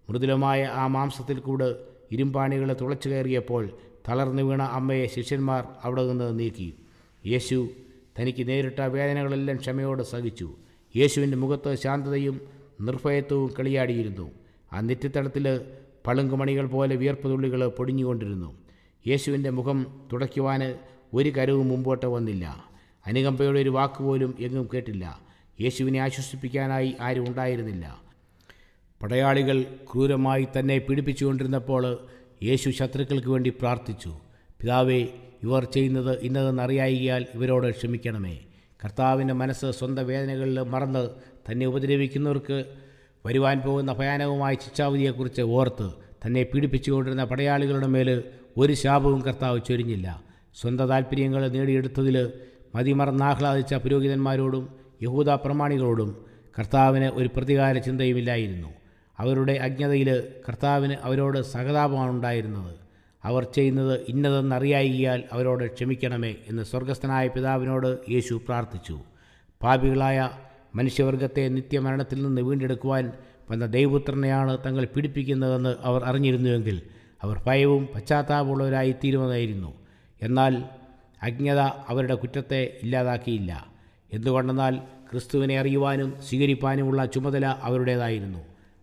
മൃദുലമായ 0.08 0.64
ആ 0.64 0.86
മാംസത്തിൽ 0.86 1.38
കൂടെ 1.38 1.74
ഇരുമ്പാണികളെ 2.12 2.74
തുളച്ചു 2.74 3.08
കയറിയപ്പോൾ 3.08 3.70
തളർന്നു 4.08 4.42
വീണ 4.42 4.62
അമ്മയെ 4.62 5.06
ശിഷ്യന്മാർ 5.06 5.64
അവിടെ 5.84 6.08
നിന്ന് 6.08 6.38
നീക്കി. 6.38 6.74
യേശു 7.26 7.68
തനിക്ക് 8.18 8.48
നേരിട്ട 8.48 8.80
വേദനകളെല്ലാം 8.80 9.56
ക്ഷമയോടെ 9.56 10.02
സഹിച്ചു. 10.02 10.54
യേശുവിന്റെ 10.96 11.36
മുഖത്ത് 11.36 11.74
ശാന്തതയും 11.74 12.40
നിർഭയത്വവും 12.80 13.54
കളിയാടിയിരുന്നു. 13.58 14.30
ആ 14.72 14.80
നെറ്റിത്തടത്തിൽ 14.80 15.60
പളുങ്കുമണികൾ 16.06 16.66
പോലെ 16.66 16.96
വിയർപ്പ് 16.96 17.28
തുള്ളികൾ 17.28 17.66
പൊടിഞ്ഞുകൊണ്ടിരുന്നു. 17.66 18.58
യേശുവിന്റെ 19.08 19.50
മുഖം 19.50 20.08
തുടയ്ക്കുവാൻ 20.12 20.78
ഒരു 21.14 21.30
കരവും 21.30 21.68
മുമ്പോട്ട് 21.68 22.06
വന്നില്ല. 22.06 22.69
അനുകമ്പയുടെ 23.06 23.60
ഒരു 23.60 23.70
വാക്കുപോലും 23.70 24.34
എങ്ങും 24.40 24.68
കേട്ടില്ല. 24.74 25.20
യേശുവിനെ 25.60 25.98
ആശ്വസിപ്പിക്കാനായി 25.98 26.96
ആരും 27.00 27.28
ഉണ്ടായിരുന്നില്ല. 27.28 28.00
പടയാളികൾ 29.02 29.62
ക്രൂരമായി 29.62 30.48
തന്നെ 30.58 30.78
പീഡിപ്പിച്ചുകൊണ്ടിരുന്നപ്പോൾ 30.78 31.98
യേശു 32.42 32.70
ശത്രുക്കൾക്ക് 32.70 33.28
വേണ്ടി 33.28 33.50
പ്രാർത്ഥിച്ചു. 33.50 34.18
പിതാവേ 34.60 35.06
ഇവർ 35.42 35.64
ചെയ്യുന്നത് 35.64 36.20
ഇന്നതെന്നറിയായികയാൽ 36.20 37.26
ഇവരോട് 37.34 37.70
ക്ഷമിക്കണമേ. 37.70 38.38
കർത്താവിന്റെ 38.84 39.34
മനസ്സ് 39.34 39.70
സ്വന്തം 39.70 40.06
വേദനകളിൽ 40.06 40.60
മറന്ന് 40.60 41.08
തന്നെ 41.50 41.66
ഉപദ്രവിക്കുന്നവർക്ക് 41.66 42.64
വരുവാൻ 43.26 43.60
പോകുന്ന 43.60 43.92
ഭയാനകമായ 43.92 44.54
ശിക്ഷാവിധിയെക്കുറിച്ച് 44.54 45.42
ഓർത്ത് 45.42 45.90
തന്നെ 46.26 46.42
പീഡിപ്പിച്ചുകൊണ്ടിരുന്ന 46.42 47.24
പടയാളികളുടെ 47.24 47.86
മേൽ 47.86 48.22
ഒരു 48.56 48.72
ശാപവും 48.72 49.20
കർത്താവ് 49.20 49.60
ചൊരിഞ്ഞില്ല. 49.68 50.22
സ്വന്തം 50.60 50.86
താല്പര്യങ്ങൾ 50.86 51.48
നേടിയെടുത്തതിൽ 51.48 52.32
മതിമറന്നാഹ്ലാദിച്ച 52.74 53.74
പുരോഹിതന്മാരോടും 53.74 54.68
യഹൂദ 55.02 55.30
പ്രമാണികളോടും 55.30 56.24
കർത്താവിന് 56.58 57.04
ഒരു 57.04 57.30
പ്രതികാര 57.36 57.78
ചിന്തയുമില്ലായിരുന്നു. 57.78 58.68
അവരുടെ 59.18 59.52
അജ്ഞതയിൽ 59.52 60.24
കർത്താവിന് 60.48 60.96
അവരോട് 61.02 61.42
സഹതാപമാണ് 61.42 62.10
ഉണ്ടായിരുന്നത്. 62.10 62.74
അവർ 63.24 63.44
ചെയ്യുന്നത് 63.44 64.00
ഇന്നതെന്നറിയായികയാൽ 64.08 65.22
അവരോട് 65.32 65.64
ക്ഷമിക്കണമേ 65.74 66.36
എന്ന് 66.48 66.62
സ്വർഗസ്ഥനായ 66.62 67.28
പിതാവിനോട് 67.28 67.98
യേശു 68.10 68.40
പ്രാർത്ഥിച്ചു. 68.48 69.00
പാപികളായ 69.62 70.30
മനുഷ്യവർഗത്തെ 70.74 71.48
നിത്യമരണത്തിൽ 71.48 72.22
നിന്ന് 72.22 72.42
വീണ്ടെടുക്കുവാൻ 72.42 73.12
വന്ന 73.50 73.66
ദൈവപുത്രനെയാണ് 73.66 74.58
തങ്ങൾ 74.66 74.84
പീഡിപ്പിക്കുന്നതെന്ന് 74.84 75.76
അവർ 75.82 76.04
അറിഞ്ഞിരുന്നുവെങ്കിൽ 76.04 76.82
അവർ 77.22 77.42
ഭയവും 77.46 77.88
പശ്ചാത്താപമുള്ളവരായി 77.94 78.94
തീരുന്നതായിരുന്നു 79.04 79.74
എന്നാൽ 80.22 80.64
അജ്ഞത 81.22 81.58
അവരുടെ 81.58 82.14
കുറ്റത്തെ 82.14 82.78
ഇല്ലാതാക്കിയില്ല. 82.82 83.66
എന്തുകൊണ്ടെന്നാൽ 84.12 84.76
ക്രിസ്തുവിനെ 85.10 85.58
അറിയുവാനും 85.58 86.22
സ്വീകരിപ്പാനുമുള്ള 86.22 87.06
ചുമതല 87.06 87.46
അവരുടേതായിരുന്നു. 87.46 88.38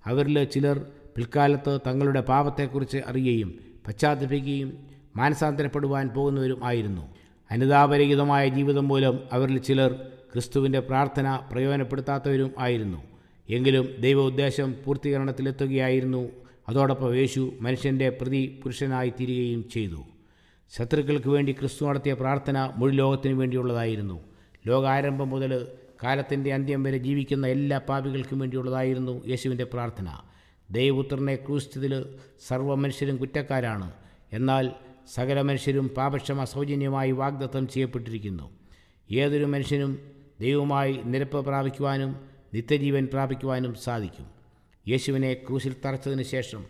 അവരിൽ 0.05 0.43
ചിലർ 0.43 0.85
പിൽക്കാലത്ത് 1.15 1.79
തങ്ങളുടെ 1.87 2.21
പാപത്തെക്കുറിച്ച് 2.21 2.97
അറിയുകയും 3.07 3.59
പശ്ചാത്തപിക്കുകയും 3.87 4.77
മാനസാന്തരപ്പെടുവാൻ 5.15 6.09
പോകുന്നവരും 6.09 6.65
ആയിരുന്നു. 6.65 7.15
അനുതാപരഹിതമായ 7.51 8.49
ജീവിതം 8.49 8.87
മൂലം 8.87 9.19
അവരിൽ 9.31 9.57
ചിലർ 9.57 9.93
ക്രിസ്തുവിന്റെ 10.33 10.79
പ്രാർത്ഥന 10.79 11.39
പ്രയോജനപ്പെടുത്താത്തവരും 11.51 12.51
ആയിരുന്നു. 12.59 13.03
എങ്കിലും 13.49 13.89
ദൈവ 13.99 14.19
ഉദ്ദേശം 14.21 14.75
പൂർത്തീകരണത്തിലെത്തുകയായിരുന്നു. 14.85 16.29
അതോടൊപ്പം 16.69 17.15
യേശു 17.15 17.53
മനുഷ്യന്റെ 17.61 18.09
പ്രതി 18.09 18.59
പുരുഷനായി 18.63 19.09
തീരുകയും 19.09 19.69
ചെയ്തു. 19.69 20.03
ശത്രുക്കൾക്ക് 20.69 21.27
വേണ്ടി 21.27 21.51
ക്രിസ്തു 21.51 21.85
നടത്തിയ 21.85 22.13
പ്രാർത്ഥന 22.13 22.71
മുഴു 22.75 22.91
ലോകത്തിനു 22.91 23.33
വേണ്ടിയുള്ളതായിരുന്നു. 23.33 24.23
ലോകാരംഭം 24.67 25.29
മുതൽ 25.29 25.67
കാലത്തിന്റെ 26.03 26.53
അന്ത്യം 26.53 26.83
വരെ 26.83 26.97
ജീവിക്കുന്ന 26.97 27.47
എല്ലാ 27.47 27.77
പാപികൾക്കും 27.77 28.39
വേണ്ടിയുള്ളതായിരുന്നു 28.39 29.27
യേശുവിന്റെ 29.27 29.63
പ്രാർത്ഥന. 29.63 30.09
ദൈവപുത്രനെ 30.71 31.35
ക്രൂശിച്ചതിൽ 31.35 32.05
സർവ 32.47 32.75
മനുഷ്യരും 32.75 33.17
കുറ്റക്കാരാണ്. 33.17 33.91
എന്നാൽ 34.33 34.71
സകല 35.13 35.41
മനുഷ്യരും 35.41 35.89
പാപക്ഷമ 35.89 36.43
സൗജന്യമായി 36.43 37.11
വാഗ്ദത്തം 37.11 37.67
ചെയ്യപ്പെട്ടിരിക്കുന്നു. 37.67 38.51
ഏതൊരു 39.11 39.43
മനുഷ്യനും 39.43 39.99
ദൈവമായി 40.41 40.99
നിരപ്പ് 41.05 41.45
പ്രാപിക്കുവാനും 41.45 42.15
നിത്യജീവൻ 42.53 43.07
പ്രാപിക്കുവാനും 43.13 43.73
സാധിക്കും. 43.73 44.27
യേശുവിനെ 44.87 45.33
ക്രൂശിൽ 45.33 45.75
തറച്ചതിന് 45.85 46.23
ശേഷം 46.23 46.65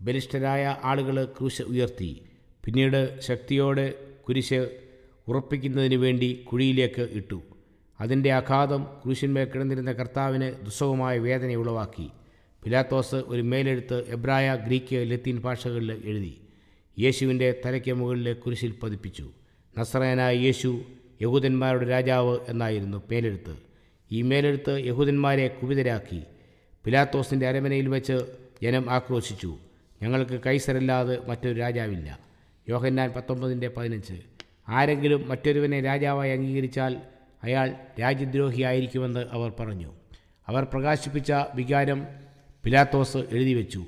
ബലിഷ്ഠരായ 0.00 0.76
ആളുകൾ 0.84 1.24
ക്രൂശ് 1.24 1.62
ഉയർത്തി. 1.62 2.22
പിന്നീട് 2.66 3.20
ശക്തിയോടെ 3.20 3.94
കുരിശ് 4.28 4.68
ഉറപ്പിക്കുന്നതിന് 5.28 5.94
വേണ്ടി 5.94 6.44
കുഴിയിലേക്ക് 6.52 7.08
ഇട്ടു. 7.12 7.42
അതിന്റെ 8.00 8.32
ആഘാതം 8.32 8.86
കുരിശിന്മേൽ 9.04 9.44
കിടന്നിരുന്ന 9.44 9.92
കർത്താവിന് 9.92 10.64
ദുസ്സഹമായ 10.64 11.18
വേദന 11.18 11.54
ഉളവാക്കി. 11.54 12.10
പിലാത്തോസ് 12.64 13.14
ഒരു 13.14 13.42
മേലെഴുത്ത് 13.42 14.10
എബ്രായ 14.10 14.54
ഗ്രീക്ക് 14.66 15.10
ലത്തീൻ 15.10 15.40
ഭാഷകളിൽ 15.40 16.02
എഴുതി. 16.04 16.40
യേശുവിന്റെ 16.98 17.60
തലയ്ക്ക് 17.64 17.92
മുകളിൽ 17.92 18.32
കുരിശിൽ 18.32 18.74
പതിപ്പിച്ചു. 18.82 19.30
നസ്രയനായ 19.78 20.36
യേശു 20.36 20.82
യഹൂദന്മാരുടെ 21.22 21.84
രാജാവ് 21.84 22.38
എന്നായിരുന്നു 22.48 23.02
മേലെഴുത്ത്. 23.10 23.56
ഈ 24.12 24.22
മേലെഴുത്ത് 24.22 24.86
യഹൂദന്മാരെ 24.86 25.48
കുപിതരാക്കി. 25.48 26.22
പിലാത്തോസിന്റെ 26.84 27.48
അരമനയിൽ 27.48 27.88
വെച്ച് 27.88 28.20
ജനം 28.62 28.90
ആക്രോശിച്ചു. 28.90 29.56
ഞങ്ങൾക്ക് 30.02 30.40
കൈസരല്ലാതെ 30.46 31.18
മറ്റൊരു 31.28 31.58
രാജാവില്ല. 31.58 32.26
യോഹന്നാൻ 32.68 33.12
പത്തൊമ്പതിന്റെ 33.16 33.68
പതിനഞ്ച്. 33.68 34.12
ആരെങ്കിലും 34.68 35.28
മറ്റൊരുവനെ 35.28 35.80
രാജാവായി 35.80 36.30
അംഗീകരിച്ചാൽ 36.30 36.96
അയാൾ 37.42 37.74
രാജ്യദ്രോഹിയായിരിക്കുമെന്ന് 38.00 39.24
അവർ 39.32 39.52
പറഞ്ഞു. 39.60 39.92
അവർ 40.46 40.64
പ്രകാശിപ്പിച്ച 40.64 41.32
വികാരം 41.54 42.06
പിലാത്തോസ് 42.64 43.16
എഴുതി 43.16 43.54
വെച്ചു 43.54 43.84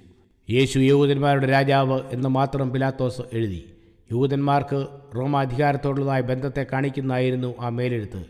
യേശു 0.51 0.79
യഹൂദന്മാരുടെ 0.79 1.47
രാജാവ് 1.47 2.01
എന്ന് 2.13 2.29
മാത്രം 2.29 2.71
പിലാത്തോസ് 2.71 3.23
എഴുതി. 3.33 3.73
യഹൂദന്മാർക്ക് 4.13 4.87
റോമാധികാരത്തോടുള്ളതായ 5.17 6.21
ബന്ധത്തെ 6.21 6.67
കാണിക്കുന്നതായിരുന്നു 6.73 7.55
ആ 7.61 7.69
മേലെഴുത്ത്. 7.69 8.25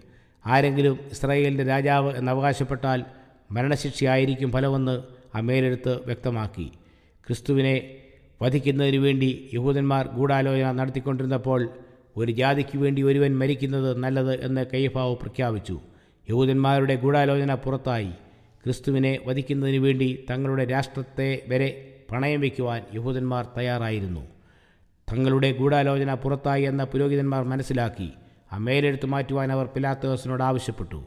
ആരെങ്കിലും 0.47 0.99
ഇസ്രായേലിന്റെ 1.11 1.65
രാജാവ് 1.65 2.17
എന്ന് 2.17 2.33
അവകാശപ്പെട്ടാൽ 2.33 3.05
മരണശിക്ഷയായിരിക്കും 3.51 4.53
ഫലമെന്ന് 4.53 5.03
ആ 5.37 5.41
മേലെഴുത്ത് 5.41 6.07
വ്യക്തമാക്കി. 6.07 6.73
ക്രിസ്തുവിനെ 7.27 7.97
വധിക്കുന്നതിന് 8.43 8.97
വേണ്ടി 8.97 9.51
യഹൂദന്മാർ 9.55 10.07
ഗൂഢാലോചന 10.07 10.73
നടത്തിക്കൊണ്ടിരുന്നപ്പോൾ 10.73 11.69
ഒരു 12.17 12.33
ജാതിക്ക് 12.33 12.79
വേണ്ടി 12.79 13.03
ഒരുവൻ 13.03 13.39
മരിക്കുന്നത് 13.39 13.97
നല്ലത് 13.97 14.45
എന്ന് 14.45 14.67
കയ്യഭാവ് 14.75 15.17
പ്രഖ്യാപിച്ചു. 15.17 15.81
യഹൂദന്മാരുടെ 16.31 16.95
ഗൂഢാലോചന 16.95 17.55
പുറത്തായി. 17.55 18.11
ക്രിസ്തുവിനെ 18.65 19.19
വധിക്കുന്നതിന് 19.27 19.77
വേണ്ടി 19.77 20.25
തങ്ങളുടെ 20.31 20.65
രാഷ്ട്രത്തെ 20.65 21.43
വരെ 21.49 21.95
പണയം 22.13 22.41
വയ്ക്കുവാൻ 22.41 22.83
യഹൂദന്മാർ 22.95 23.47
തയ്യാറായിരുന്നു. 23.57 24.21
തങ്ങളുടെ 25.13 25.53
ഗൂഢാലോചന 25.53 26.15
പുറത്തായി 26.15 26.63
എന്ന 26.63 26.85
പുരോഹിതന്മാർ 26.85 27.45
മനസ്സിലാക്കി. 27.45 28.13
ആ 28.53 28.59
മേലെടുത്ത് 28.59 29.07
മാറ്റുവാൻ 29.07 29.53
അവർ 29.53 29.67
പിലാത്തോസിനോട് 29.67 30.43
ആവശ്യപ്പെട്ടു. 30.43 31.05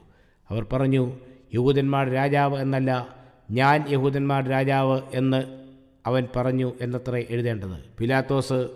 അവർ 0.49 0.63
പറഞ്ഞു 0.63 1.17
യഹൂദന്മാർ 1.53 2.11
രാജാവ് 2.11 2.57
എന്നല്ല 2.57 3.07
ഞാൻ 3.51 3.85
യഹൂദന്മാർ 3.89 4.49
രാജാവ് 4.49 5.01
എന്ന് 5.13 5.60
അവൻ 6.05 6.27
പറഞ്ഞു 6.35 6.73
എന്നത്രേ 6.81 7.27
എഴുതേണ്ടത്. 7.29 7.97
പിലാത്തോസ് 7.97 8.67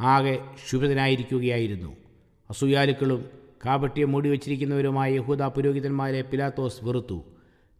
ആകെ 0.00 0.38
ശുഭിതനായിരിക്കുകയായിരുന്നു 0.68 1.96
അസൂയാലുക്കളും 2.50 3.24
കാപട്യം 3.66 4.12
മൂടി 4.12 4.28
വച്ചിരിക്കുന്നവരുമായ 4.28 5.12
യഹൂദ 5.12 5.42
പുരോഹിതന്മാരെ 5.42 6.22
പിലാത്തോസ് 6.22 6.84
വെറുത്തു. 6.84 7.24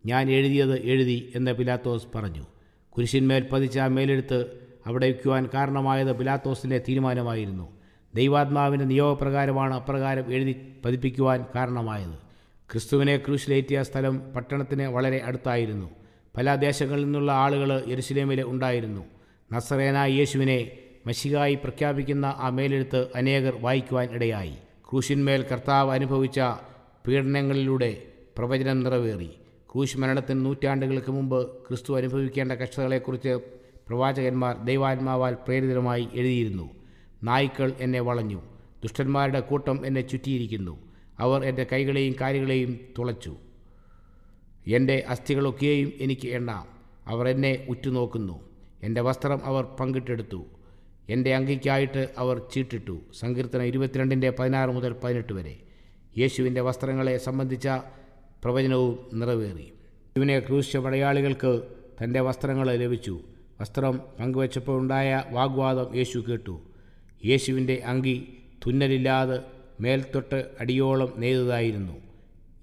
ഞാൻ 0.06 0.30
എഴുതിയത് 0.30 0.80
എഴുതി 0.80 1.32
എന്ന് 1.34 1.52
പിലാത്തോസ് 1.52 2.06
പറഞ്ഞു. 2.14 2.46
കുരിശിന്മേൽ 2.90 3.48
പതിച്ച 3.52 3.78
മേലെടുത്ത് 3.78 4.68
അവിടെ 4.86 5.06
വയ്ക്കുവാൻ 5.06 5.48
കാരണമായത് 5.54 6.16
പിലാത്തോസിന്റെ 6.16 6.78
തീരുമാനമായിരുന്നു. 6.88 7.78
ദൈവാത്മാവിന്റെ 8.14 8.84
നിയോഗപ്രകാരമാണ് 8.84 9.74
അപ്രകാരം 9.74 10.32
എഴുതി 10.32 10.56
പതിപ്പിക്കുവാൻ 10.84 11.44
കാരണമായത്. 11.54 12.18
ക്രിസ്തുവിനെ 12.72 13.16
ക്രൂശിലേറ്റിയ 13.16 13.82
സ്ഥലം 13.82 14.32
പട്ടണത്തിന് 14.36 14.82
വളരെ 14.82 15.22
അടുത്തായിരുന്നു. 15.24 15.90
പല 16.38 16.54
ദേശങ്ങളിൽ 16.54 17.04
നിന്നുള്ള 17.04 17.32
ആളുകൾ 17.32 17.84
യെരുസലേമിൽ 17.88 18.42
ഉണ്ടായിരുന്നു. 18.42 19.04
നസറേനായ 19.52 20.10
യേശുവിനെ 20.10 20.70
മഷികായി 21.06 21.54
പ്രഖ്യാപിക്കുന്ന 21.54 22.34
ആ 22.38 22.48
മേലെഴുത്ത് 22.48 23.06
അനേകർ 23.14 23.56
വായിക്കുവാൻ 23.60 24.08
ഇടയായി. 24.12 24.54
ക്രൂശിന്മേൽ 24.90 25.42
കർത്താവ് 25.42 25.92
അനുഭവിച്ച 25.92 26.40
പീഡനങ്ങളിലൂടെ 27.06 28.02
പ്രവചനം 28.38 28.82
നിറവേറി. 28.82 29.30
ക്രൂശ് 29.72 29.98
മരണത്തിന് 29.98 30.44
നൂറ്റാണ്ടുകൾക്ക് 30.44 31.10
മുമ്പ് 31.10 31.48
ക്രിസ്തു 31.48 31.96
അനുഭവിക്കേണ്ട 31.96 32.52
കഷ്ടതകളെക്കുറിച്ച് 32.52 33.38
പ്രവാചകന്മാർ 33.88 34.56
ദൈവാത്മാവാൽ 34.64 35.34
പ്രേരിതമായി 35.34 36.08
എഴുതിയിരുന്നു. 36.14 36.70
നായ്ക്കൾ 37.24 37.72
എന്നെ 37.80 38.00
വളഞ്ഞു. 38.00 38.42
ദുഷ്ടന്മാരുടെ 38.82 39.40
കൂട്ടം 39.40 39.86
എന്നെ 39.86 40.00
ചുറ്റിയിരിക്കുന്നു. 40.00 40.78
അവർ 41.18 41.44
എന്റെ 41.44 41.66
കൈകളെയും 41.72 42.14
കാലുകളെയും 42.20 42.80
തുളച്ചു. 42.98 43.36
എന്റെ 44.68 45.04
അസ്ഥികളൊക്കെയും 45.08 45.92
എനിക്ക് 46.00 46.28
എണ്ണാം. 46.28 46.66
അവർ 47.06 47.28
എന്നെ 47.28 47.66
ഉറ്റുനോക്കുന്നു. 47.68 48.40
എന്റെ 48.82 49.00
വസ്ത്രം 49.00 49.44
അവർ 49.44 49.64
പങ്കിട്ടെടുത്തു. 49.64 50.44
എന്റെ 51.08 51.34
അങ്കിക്കായിട്ട് 51.34 52.08
അവർ 52.18 52.38
ചീട്ടിട്ടു. 52.38 53.00
സങ്കീർത്തനം 53.18 53.62
ഇരുപത്തിരണ്ടിന്റെ 53.62 54.30
പതിനാറ് 54.30 54.70
മുതൽ 54.70 54.92
പതിനെട്ട് 54.92 55.32
വരെ. 55.32 55.56
യേശുവിന്റെ 56.18 56.60
വസ്ത്രങ്ങളെ 56.60 57.16
സംബന്ധിച്ച 57.16 57.68
പ്രവചനവും 58.44 59.06
നിറവേറി. 59.12 59.60
യേശുവിനെ 59.60 60.40
ക്രൂശിച്ച 60.40 60.76
പടയാളികൾക്ക് 60.76 61.62
തന്റെ 62.02 62.20
വസ്ത്രങ്ങൾ 62.20 62.76
ലഭിച്ചു. 62.76 63.20
വസ്ത്രം 63.60 64.00
പങ്കുവച്ചപ്പോൾ 64.20 64.78
ഉണ്ടായ 64.78 65.24
വാഗ്വാദം 65.30 65.96
യേശു 65.96 66.24
കേട്ടു. 66.28 66.60
യേശുവിന്റെ 67.24 67.82
അങ്കി 67.86 68.38
തുന്നലില്ലാതെ 68.66 69.38
മേൽത്തൊട്ട് 69.80 70.50
അടിയോളം 70.60 71.12
നെയ്തതായിരുന്നു. 71.16 71.92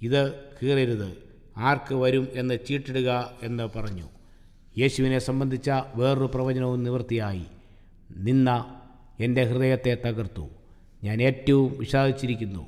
ഇത് 0.02 0.34
കീറരുത്. 0.64 1.25
ആർക്ക് 1.58 1.96
വരും 1.96 2.28
എന്ന് 2.34 2.58
ചീട്ടിടുക 2.68 3.32
എന്ന് 3.44 3.70
പറഞ്ഞു. 3.76 4.10
യേശുവിനെ 4.78 5.20
സംബന്ധിച്ച 5.20 5.70
വേറൊരു 5.96 6.32
പ്രവചനവും 6.36 6.84
നിവൃത്തിയായി. 6.84 7.46
നിന്ന 8.18 8.80
എന്റെ 9.20 9.44
ഹൃദയത്തെ 9.44 9.98
തകർത്തു. 10.06 10.48
ഞാൻ 11.04 11.22
ഏറ്റവും 11.22 11.76
വിഷാദിച്ചിരിക്കുന്നു. 11.80 12.66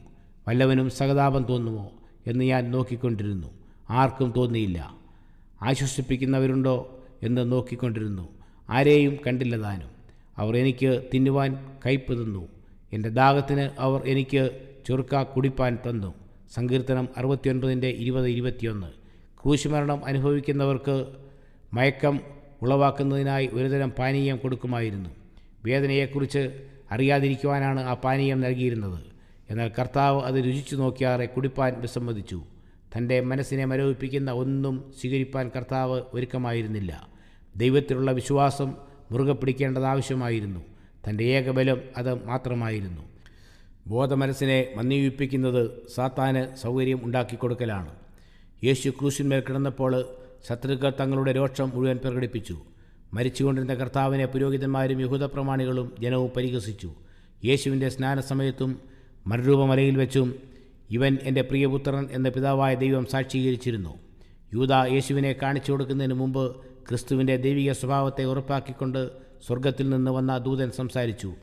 വല്ലവനും 0.47 0.89
സഹതാപം 0.89 1.43
തോന്നുമോ 1.43 1.91
എന്ന് 2.27 2.45
ഞാൻ 2.45 2.71
നോക്കിക്കൊണ്ടിരുന്നു. 2.71 3.47
ആർക്കും 3.89 4.33
തോന്നിയില്ല. 4.37 4.95
ആശ്വസിപ്പിക്കുന്നവരുണ്ടോ 5.61 7.03
എന്ന് 7.23 7.51
നോക്കിക്കൊണ്ടിരുന്നു. 7.51 8.29
ആരെയും 8.69 9.17
കണ്ടില്ല 9.27 9.57
താനും. 9.57 9.89
അവർ 10.37 10.57
എനിക്ക് 10.57 11.03
തിന്നുവാൻ 11.13 11.77
കയ്പ് 11.85 12.13
തന്നു. 12.13 12.47
എന്റെ 12.93 13.09
ദാഹത്തിന് 13.09 13.69
അവർ 13.79 14.01
എനിക്ക് 14.05 14.59
ചുരുക്ക 14.87 15.23
കുടിപ്പാൻ 15.23 15.77
തന്നു. 15.89 16.13
സങ്കീർത്തനം 16.51 17.09
അറുപത്തിയൊൻപതിന്റെ 17.17 17.87
ഇരുപത് 17.87 18.27
ഇരുപത്തിയൊന്ന്. 18.27 18.87
ക്രൂശുമരണം 19.43 20.05
അനുഭവിക്കുന്നവർക്ക് 20.05 21.07
മയക്കം 21.73 22.19
ഉളവാക്കുന്നതിനായി 22.61 23.49
ഒരുതരം 23.53 23.89
പാനീയം 23.89 24.37
കൊടുക്കുമായിരുന്നു. 24.37 25.09
വേദനയെക്കുറിച്ച് 25.65 26.61
അറിയാതിരിക്കുവാനാണ് 26.91 27.79
ആ 27.79 27.93
പാനീയം 27.93 28.41
നൽകിയിരുന്നത്. 28.41 28.99
എന്നാൽ 29.49 29.71
കർത്താവ് 29.79 30.21
അത് 30.21 30.35
രുചിച്ചു 30.35 30.75
നോക്കിയാറെ 30.75 31.25
കുടിപ്പാൻ 31.25 31.81
വിസമ്മതിച്ചു. 31.81 32.41
തന്റെ 32.97 33.21
മനസ്സിനെ 33.21 33.65
മരവിപ്പിക്കുന്ന 33.65 34.31
ഒന്നും 34.31 34.93
സ്വീകരിപ്പാൻ 35.01 35.51
കർത്താവ് 35.55 36.01
ഒരുക്കമായിരുന്നില്ല. 36.13 37.07
ദൈവത്തിലുള്ള 37.55 38.11
വിശ്വാസം 38.11 38.75
മുറുകെ 39.11 39.33
പിടിക്കേണ്ടത് 39.33 39.85
ആവശ്യമായിരുന്നു. 39.85 40.59
തന്റെ 41.09 41.23
ഏകബലം 41.23 41.81
അത് 41.97 42.25
മാത്രമായിരുന്നു. 42.25 43.16
ബോധമനസ്സിനെ 43.91 44.73
മന്ദിയിപ്പിക്കുന്നത് 44.77 45.61
സാത്താന് 45.95 46.41
സൗകര്യം 46.55 46.99
ഉണ്ടാക്കിക്കൊടുക്കലാണ്. 47.03 47.91
യേശു 48.63 48.89
ക്രൂശിന്മേൽ 48.89 49.39
കിടന്നപ്പോൾ 49.39 50.05
ശത്രുക്കൾ 50.49 50.93
തങ്ങളുടെ 50.99 51.31
രോക്ഷം 51.31 51.71
മുഴുവൻ 51.75 51.97
പ്രകടിപ്പിച്ചു. 51.97 52.57
മരിച്ചുകൊണ്ടിരുന്ന 53.13 53.73
കർത്താവിനെ 53.73 54.25
പുരോഹിതന്മാരും 54.25 55.01
യഹൂദ 55.01 55.23
പ്രമാണികളും 55.23 55.95
ജനവും 55.99 56.31
പരിഹസിച്ചു. 56.37 56.93
യേശുവിന്റെ 57.45 57.89
സ്നാനസമയത്തും 57.89 58.79
മരരൂപമലയിൽ 59.27 59.97
വെച്ചും 59.97 60.35
ഇവൻ 60.91 61.17
എന്റെ 61.23 61.41
പ്രിയപുത്രൻ 61.41 62.07
എന്ന 62.11 62.29
പിതാവായ 62.29 62.75
ദൈവം 62.75 63.05
സാക്ഷീകരിച്ചിരുന്നു. 63.05 63.93
യൂത 64.53 64.73
യേശുവിനെ 64.91 65.35
കാണിച്ചു 65.41 65.71
കൊടുക്കുന്നതിന് 65.71 66.13
മുമ്പ് 66.13 66.55
ക്രിസ്തുവിന്റെ 66.89 67.37
ദൈവിക 67.37 67.71
സ്വഭാവത്തെ 67.71 68.23
ഉറപ്പാക്കിക്കൊണ്ട് 68.25 69.09
സ്വർഗത്തിൽ 69.47 69.89
നിന്ന് 69.89 70.11
വന്ന 70.11 70.37
ദൂതൻ 70.37 70.71
സംസാരിച്ചു. 70.71 71.33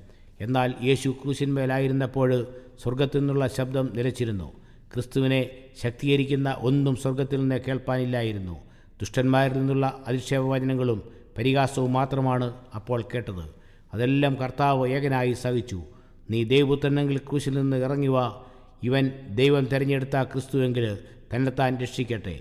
എന്നാൽ 0.41 0.75
യേശു 0.83 1.09
ക്രൂശിന്മേലായിരുന്നപ്പോൾ 1.09 2.47
സ്വർഗത്തിൽ 2.83 3.19
നിന്നുള്ള 3.19 3.47
ശബ്ദം 3.47 3.91
നിലച്ചിരുന്നു. 3.95 4.53
ക്രിസ്തുവിനെ 4.95 5.51
ശക്തീകരിക്കുന്ന 5.83 6.57
ഒന്നും 6.61 6.97
സ്വർഗത്തിൽ 6.97 7.41
നിന്ന് 7.41 7.61
കേൾപ്പാനില്ലായിരുന്നു. 7.69 8.53
ദുഷ്ടന്മാരിൽ 9.01 9.59
നിന്നുള്ള 9.59 10.05
അധിക്ഷേപവചനങ്ങളും 10.07 11.03
പരിഹാസവും 11.39 11.93
മാത്രമാണ് 11.93 12.55
അപ്പോൾ 12.75 13.03
കേട്ടത്. 13.03 13.55
അതെല്ലാം 13.95 14.35
കർത്താവ് 14.35 14.89
ഏകനായി 14.89 15.33
സഹിച്ചു. 15.33 15.83
നീ 16.31 16.45
ദൈവപുത്രനെങ്കിൽ 16.45 17.19
ക്രൂശിൽ 17.19 17.59
നിന്ന് 17.59 17.77
ഇറങ്ങി 17.77 18.07
വാ. 18.07 18.43
ഇവൻ 18.83 19.11
ദൈവം 19.31 19.65
തിരഞ്ഞെടുത്ത 19.65 20.23
ക്രിസ്തുവെങ്കിൽ 20.23 20.99
തന്നെത്താൻ 21.35 21.79
രക്ഷിക്കട്ടെ. 21.79 22.41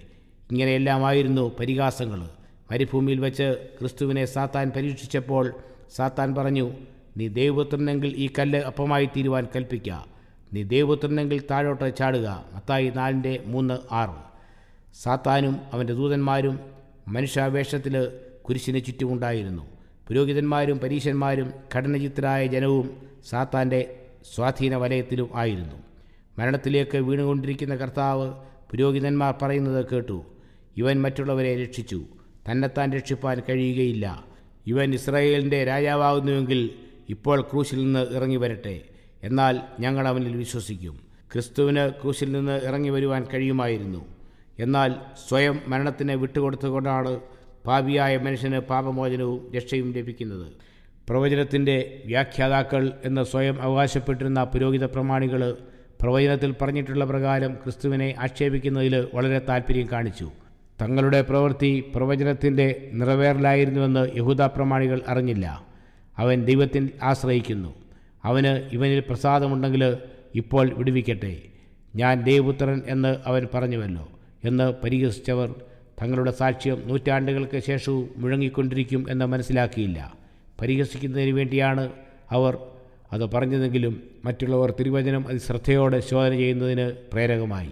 ഇങ്ങനെയെല്ലാമായിരുന്നു 0.51 1.55
പരിഹാസങ്ങൾ. 1.59 2.27
മരുഭൂമിയിൽ 2.71 3.19
വെച്ച് 3.19 3.67
ക്രിസ്തുവിനെ 3.79 4.25
സാത്താൻ 4.25 4.71
പരീക്ഷിച്ചപ്പോൾ 4.75 5.53
സാത്താൻ 5.95 6.35
പറഞ്ഞു 6.35 6.71
നീ 7.17 7.27
ദൈവപുത്രനെങ്കിൽ 7.27 8.07
ഈ 8.07 8.29
കല്ല് 8.39 8.59
അപ്പമായി 8.59 9.05
തീരുവാൻ 9.05 9.47
കൽപ്പിക്കുക 9.55 10.05
നീ 10.53 10.63
ദൈവപുത്രനെങ്കിൽ 10.63 11.43
താഴോട്ട് 11.51 11.95
ചാടുക. 11.95 12.45
മത്തായി 12.53 12.89
നാലിന്റെ 12.89 13.43
മൂന്ന് 13.45 13.77
ആറ്. 13.91 14.33
സാത്താനും 15.03 15.59
അവന്റെ 15.73 15.93
ദൂതന്മാരും 15.93 16.59
മനുഷ്യാവേഷത്തിൽ 17.07 18.11
കുരിശിന് 18.49 18.85
ചുറ്റുമുണ്ടായിരുന്നു. 18.85 19.63
പുരോഹിതന്മാരും 20.07 20.79
പരീശന്മാരും 20.79 21.53
ഘടനചിത്തരായ 21.75 22.47
ജനവും 22.47 22.97
സാത്താന്റെ 23.29 23.99
സ്വാധീന 24.35 24.75
വലയത്തിലും 24.75 25.29
ആയിരുന്നു. 25.33 25.75
മരണത്തിലേക്ക് 26.39 26.97
വീണുകൊണ്ടിരിക്കുന്ന 26.97 27.75
കർത്താവ് 27.75 28.33
പുരോഹിതന്മാർ 28.71 29.33
പറയുന്നത് 29.41 29.85
കേട്ടു. 29.91 30.23
ഇവൻ 30.77 31.01
മറ്റുള്ളവരെ 31.01 31.63
രക്ഷിച്ചു. 31.63 32.01
തന്നെത്താൻ 32.51 32.93
രക്ഷിപ്പാൻ 32.93 33.41
കഴിയുകയില്ല. 33.49 34.25
ഇവൻ 34.67 34.93
ഇസ്രായേലിന്റെ 34.93 35.63
രാജാവാകുന്നുവെങ്കിൽ 35.63 36.69
ഇപ്പോൾ 37.13 37.41
ക്രൂശിൽ 37.41 37.79
നിന്ന് 37.83 38.15
ഇറങ്ങി 38.15 38.35
വരട്ടെ. 38.35 38.81
എന്നാൽ 39.23 39.59
ഞങ്ങൾ 39.79 40.07
അവനിൽ 40.07 40.37
വിശ്വസിക്കും. 40.37 40.99
ക്രിസ്തുവിന് 41.33 41.89
ക്രൂശിൽ 41.89 42.31
നിന്ന് 42.31 42.61
ഇറങ്ങി 42.63 42.89
വരുവാൻ 42.89 43.25
കഴിയുമായിരുന്നു. 43.33 44.05
എന്നാൽ 44.59 44.95
സ്വയം 45.29 45.59
മരണത്തിന് 45.67 46.11
വിട്ടുകൊടുത്തുകൊണ്ടാണ് 46.11 47.19
പാപിയായ 47.67 48.17
മനുഷ്യന് 48.17 48.59
പാപമോചനവും 48.59 49.51
രക്ഷയും 49.55 49.93
ലഭിക്കുന്നത്. 49.97 50.47
പ്രവചനത്തിന്റെ 51.09 52.03
വ്യാഖ്യാതാക്കൾ 52.05 52.91
എന്ന് 53.05 53.23
സ്വയം 53.23 53.61
അവകാശപ്പെട്ടിരുന്ന 53.61 54.43
പുരോഹിത 54.43 54.85
പ്രമാണികൾ 54.85 55.57
പ്രവചനത്തിൽ 56.01 56.55
പറഞ്ഞിട്ടുള്ള 56.61 57.05
പ്രകാരം 57.05 57.53
ക്രിസ്തുവിനെ 57.53 58.15
ആക്ഷേപിക്കുന്നതിൽ 58.19 59.07
വളരെ 59.13 59.39
താല്പര്യം 59.39 59.87
കാണിച്ചു. 59.91 60.31
തങ്ങളുടെ 60.81 61.21
പ്രവൃത്തി 61.21 61.83
പ്രവചനത്തിന്റെ 61.95 62.89
നിറവേറലായിരുന്നുവെന്ന് 62.93 64.17
യഹൂദ 64.17 64.41
പ്രമാണികൾ 64.41 65.01
അറിഞ്ഞില്ല. 65.07 65.72
അവൻ 66.17 66.45
ദൈവത്തിൽ 66.45 66.89
ആശ്രയിക്കുന്നു. 67.03 67.73
അവന് 68.23 68.75
ഇവനിൽ 68.75 68.99
പ്രസാദമുണ്ടെങ്കിൽ 68.99 69.97
ഇപ്പോൾ 70.35 70.73
വിടുവിക്കട്ടെ. 70.73 71.41
ഞാൻ 71.95 72.23
ദേവപുത്രൻ 72.23 72.81
എന്ന് 72.87 73.15
അവൻ 73.25 73.47
പറഞ്ഞുവല്ലോ 73.53 74.09
എന്ന് 74.45 74.73
പരിഹസിച്ചവർ 74.83 75.55
തങ്ങളുടെ 76.01 76.31
സാക്ഷ്യം 76.31 76.83
നൂറ്റാണ്ടുകൾക്ക് 76.85 77.59
ശേഷവും 77.59 78.09
മുഴങ്ങിക്കൊണ്ടിരിക്കും 78.17 79.05
എന്ന് 79.09 79.25
മനസ്സിലാക്കിയില്ല. 79.25 80.13
പരിഹസിക്കുന്നതിന് 80.61 81.35
വേണ്ടിയാണ് 81.35 81.91
അവർ 82.31 82.57
അത് 83.13 83.31
പറഞ്ഞതെങ്കിലും 83.31 84.03
മറ്റുള്ളവർ 84.25 84.73
തിരുവചനം 84.79 85.27
അതിശ്രദ്ധയോടെ 85.27 85.99
ശോധന 85.99 86.31
ചെയ്യുന്നതിന് 86.31 86.91
പ്രേരകമായി. 87.13 87.69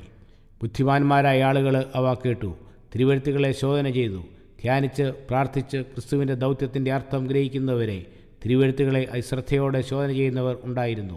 ബുദ്ധിമാന്മാരായ 0.61 1.43
ആളുകൾ 1.43 1.85
അവ 1.95 2.13
കേട്ടു. 2.13 2.55
തിരുവഴുത്തുകളെ 2.95 3.51
ശോധന 3.51 3.89
ചെയ്തു. 3.89 4.23
ധ്യാനിച്ച് 4.61 5.03
പ്രാർത്ഥിച്ച് 5.03 5.77
ക്രിസ്തുവിന്റെ 5.77 6.33
ദൗത്യത്തിന്റെ 6.33 6.91
അർത്ഥം 6.91 7.25
ഗ്രഹിക്കുന്നവരെ 7.25 8.05
തിരുവഴുത്തുകളെ 8.45 9.07
അശ്രദ്ധയോടെ 9.11 9.81
ശോധന 9.81 10.11
ചെയ്യുന്നവർ 10.11 10.57
ഉണ്ടായിരുന്നു. 10.63 11.13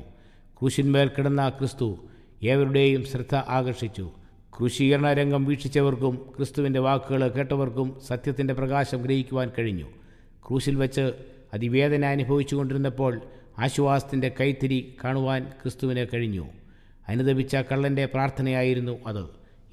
ക്രൂശിന്മേൽ 0.60 1.08
കിടന്ന 1.08 1.48
ക്രിസ്തു 1.48 1.98
ഏവരുടെയും 2.42 3.04
ശ്രദ്ധ 3.04 3.34
ആകർഷിച്ചു. 3.34 4.10
ക്രൂശീകരണ 4.58 5.12
രംഗം 5.12 5.44
വീക്ഷിച്ചവർക്കും 5.44 6.32
ക്രിസ്തുവിന്റെ 6.36 6.80
വാക്കുകൾ 6.80 7.28
കേട്ടവർക്കും 7.28 8.00
സത്യത്തിന്റെ 8.06 8.54
പ്രകാശം 8.54 9.02
ഗ്രഹിക്കുവാൻ 9.02 9.50
കഴിഞ്ഞു. 9.58 9.86
ക്രൂശിൽ 10.48 10.76
വച്ച് 10.76 11.12
അതിവേദന 11.54 12.04
അനുഭവിച്ചുകൊണ്ടിരുന്നപ്പോൾ 12.04 13.20
ആശ്വാസത്തിന്റെ 13.58 14.32
കൈത്തിരി 14.40 14.96
കാണുവാൻ 15.04 15.44
ക്രിസ്തുവിന് 15.44 16.06
കഴിഞ്ഞു. 16.14 16.46
അനുദപിച്ച 17.08 17.56
കള്ളന്റെ 17.56 18.06
പ്രാർത്ഥനയായിരുന്നു 18.06 18.98
അത്. 19.06 19.24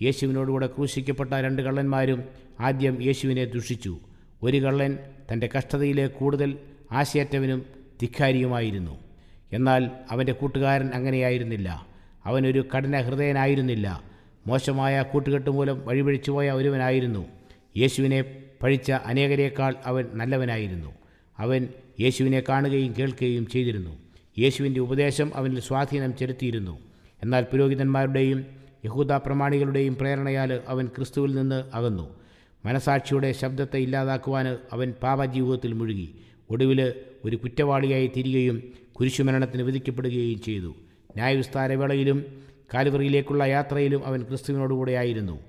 യേശുവിനോടുകൂടെ 0.03 0.67
ക്രൂശിക്കപ്പെട്ട 0.67 1.33
രണ്ട് 1.33 1.61
കള്ളന്മാരും 1.61 2.23
ആദ്യം 2.59 3.03
യേശുവിനെ 3.03 3.45
ദുഷിച്ചു. 3.45 3.97
ഒരു 4.43 4.57
കള്ളൻ 4.57 4.97
തന്റെ 5.33 5.49
കഷ്ടതയിലെ 5.57 6.07
കൂടുതൽ 6.07 6.57
ആശയറ്റവനും 6.91 7.65
ധിക്കാരിയുമായിരുന്നു. 8.01 8.99
എന്നാൽ 9.53 9.89
അവന്റെ 10.11 10.31
കൂട്ടുകാരൻ 10.31 10.89
അങ്ങനെയായിരുന്നില്ല. 10.93 11.87
അവനൊരു 12.25 12.65
കഠിന 12.77 13.01
ഹൃദയനായിരുന്നില്ല 13.01 14.03
മോശമായ 14.47 15.01
കൂട്ടുകെട്ട് 15.01 15.49
മൂലം 15.49 15.85
വഴിപഴിച്ചുപോയ 15.85 16.51
ഒരുവനായിരുന്നു. 16.51 17.25
യേശുവിനെ 17.77 18.43
പഴിച്ച 18.63 18.91
അനേകരേക്കാൾ 18.91 19.75
അവൻ 19.85 20.05
നല്ലവനായിരുന്നു. 20.13 20.91
അവൻ 21.39 21.67
യേശുവിനെ 21.99 22.43
കാണുകയും 22.49 22.95
കേൾക്കുകയും 22.99 23.47
ചെയ്തിരുന്നു. 23.47 23.97
യേശുവിന്റെ 24.39 24.79
ഉപദേശം 24.79 25.31
അവനിൽ 25.35 25.59
സ്വാധീനം 25.59 26.17
ചെലുത്തിയിരുന്നു. 26.17 26.79
എന്നാൽ 27.23 27.43
പുരോഹിതന്മാരുടെയും 27.43 28.45
യഹൂദ 28.85 29.11
പ്രമാണികളുടെയും 29.11 29.95
പ്രേരണയാൽ 29.95 30.59
അവൻ 30.67 30.87
ക്രിസ്തുവിൽ 30.87 31.35
നിന്ന് 31.35 31.63
അകന്നു. 31.73 32.15
മനസാക്ഷിയുടെ 32.65 33.31
ശബ്ദത്തെ 33.31 33.77
ഇല്ലാതാക്കുവാൻ 33.77 34.57
അവൻ 34.73 34.93
പാപജീവിതത്തിൽ 35.03 35.73
മുഴുകി. 35.73 36.15
ഒടുവിൽ 36.51 36.93
ഒരു 37.25 37.35
കുറ്റവാളിയായി 37.35 38.11
തീരുകയും 38.17 38.63
കുരിശുമരണത്തിന് 38.93 39.61
വിധിക്കപ്പെടുകയും 39.61 40.41
ചെയ്തു. 40.41 40.67
ന്യായവിസ്താരവേളയിലും 41.15 42.25
കാലുവറിയിലേക്കുള്ള 42.73 43.43
യാത്രയിലും 43.43 44.05
അവൻ 44.05 44.23
ക്രിസ്തുവിനോടുകൂടെയായിരുന്നു 44.23 45.39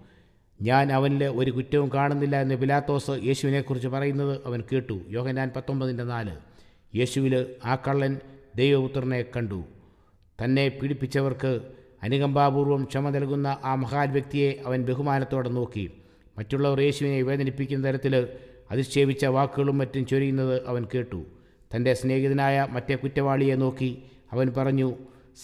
ഞാൻ 0.62 0.92
അവനിൽ 0.92 1.24
ഒരു 1.24 1.50
കുറ്റവും 1.50 1.90
കാണുന്നില്ല 1.94 2.40
എന്ന് 2.40 2.54
പിലാത്തോസ് 2.54 3.10
യേശുവിനെക്കുറിച്ച് 3.24 3.88
പറയുന്നത് 3.88 4.40
അവൻ 4.46 4.62
കേട്ടു. 4.72 5.00
യോഹനാൻ 5.10 5.50
പത്തൊമ്പതിന്റെ 5.56 6.04
നാല്. 6.04 6.34
യേശുവിൽ 6.98 7.46
ആ 7.64 7.74
കള്ളൻ 7.74 8.16
ദൈവപുത്രനെ 8.56 9.24
കണ്ടു. 9.36 9.64
തന്നെ 10.44 10.68
പീഡിപ്പിച്ചവർക്ക് 10.68 11.60
അനുകമ്പാപൂർവം 12.02 12.84
ക്ഷമ 12.84 13.10
നൽകുന്ന 13.10 13.56
ആ 13.64 13.74
മഹാൻ 13.74 14.12
വ്യക്തിയെ 14.12 14.62
അവൻ 14.66 14.84
ബഹുമാനത്തോടെ 14.84 15.48
നോക്കി. 15.48 15.90
മറ്റുള്ളവർ 16.38 16.80
യേശുവിനെ 16.80 17.22
വേദനിപ്പിക്കുന്ന 17.22 17.88
തരത്തിൽ 17.88 18.28
അധിക്ഷേപിച്ച 18.72 19.24
വാക്കുകളും 19.24 19.78
മറ്റും 19.78 20.06
ചൊരിയുന്നത് 20.06 20.66
അവൻ 20.66 20.86
കേട്ടു. 20.94 21.24
തന്റെ 21.76 21.94
സ്നേഹിതനായ 21.94 22.66
മറ്റേ 22.70 22.94
കുറ്റവാളിയെ 22.94 23.54
നോക്കി 23.54 24.02
അവൻ 24.32 24.52
പറഞ്ഞു 24.56 24.94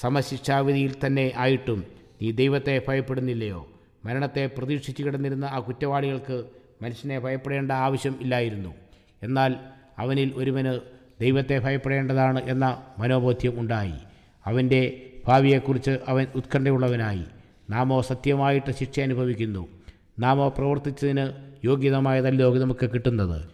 സമശിക്ഷാവിധിയിൽ 0.01 0.95
തന്നെ 1.07 1.33
ആയിട്ടും 1.37 1.85
നീ 2.23 2.31
ദൈവത്തെ 2.31 2.83
ഭയപ്പെടുന്നില്ലയോ? 2.89 3.69
മരണത്തെ 4.05 4.51
പ്രതീക്ഷിച്ചു 4.59 5.03
കിടന്നിരുന്ന 5.03 5.45
ആ 5.45 5.59
കുറ്റവാളികൾക്ക് 5.59 6.45
മനുഷ്യനെ 6.83 7.19
ഭയപ്പെടേണ്ട 7.19 7.73
ആവശ്യം 7.73 8.17
ഇല്ലായിരുന്നു. 8.21 8.75
എന്നാൽ 9.23 9.55
അവനിൽ 9.99 10.33
ഒരുവന് 10.37 10.81
ദൈവത്തെ 11.21 11.59
ഭയപ്പെടേണ്ടതാണ് 11.59 12.43
എന്ന 12.45 12.83
മനോബോധ്യം 12.99 13.61
ഉണ്ടായി. 13.61 13.95
അവന്റെ 14.47 15.11
ഭാവിയെക്കുറിച്ച് 15.29 15.99
അവൻ 16.09 16.27
ഉത്കണ്ഠയുള്ളവനായി. 16.35 17.25
നാമോ 17.71 18.01
സത്യമായിട്ട് 18.01 18.73
ശിക്ഷ 18.73 19.01
അനുഭവിക്കുന്നു. 19.01 19.69
നാമോ 20.19 20.49
പ്രവർത്തിച്ചതിന് 20.49 21.48
യോഗ്യതമായതല്ലോ 21.65 22.59
നമുക്ക് 22.59 22.91
കിട്ടുന്നത്? 22.91 23.47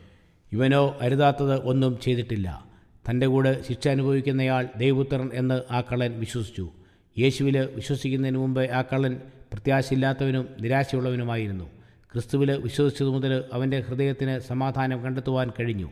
ഇവനോ 0.52 0.98
അരുതാത്തത് 1.00 1.64
ഒന്നും 1.64 1.98
ചെയ്തിട്ടില്ല. 2.00 2.64
തന്റെ 3.10 3.26
കൂടെ 3.26 3.62
ശിക്ഷ 3.68 3.88
അനുഭവിക്കുന്നയാൾ 3.88 4.68
ദൈവപുത്രൻ 4.76 5.30
എന്ന് 5.34 5.72
ആ 5.72 5.80
കള്ളൻ 5.80 6.20
വിശ്വസിച്ചു. 6.20 6.70
യേശുവിൽ 7.18 7.68
വിശ്വസിക്കുന്നതിന് 7.74 8.38
മുമ്പ് 8.38 8.70
ആ 8.70 8.82
കള്ളൻ 8.82 9.20
പ്രത്യാശയില്ലാത്തവനും 9.52 10.48
നിരാശയുള്ളവനുമായിരുന്നു. 10.60 11.64
ക്രിസ്തുവിൽ 12.12 12.52
വിശ്വസിച്ചതു 12.52 13.08
മുതൽ 13.08 13.44
അവന്റെ 13.52 13.80
ഹൃദയത്തിന് 13.80 14.38
സമാധാനം 14.38 15.02
കണ്ടെത്തുവാൻ 15.02 15.50
കഴിഞ്ഞു. 15.60 15.90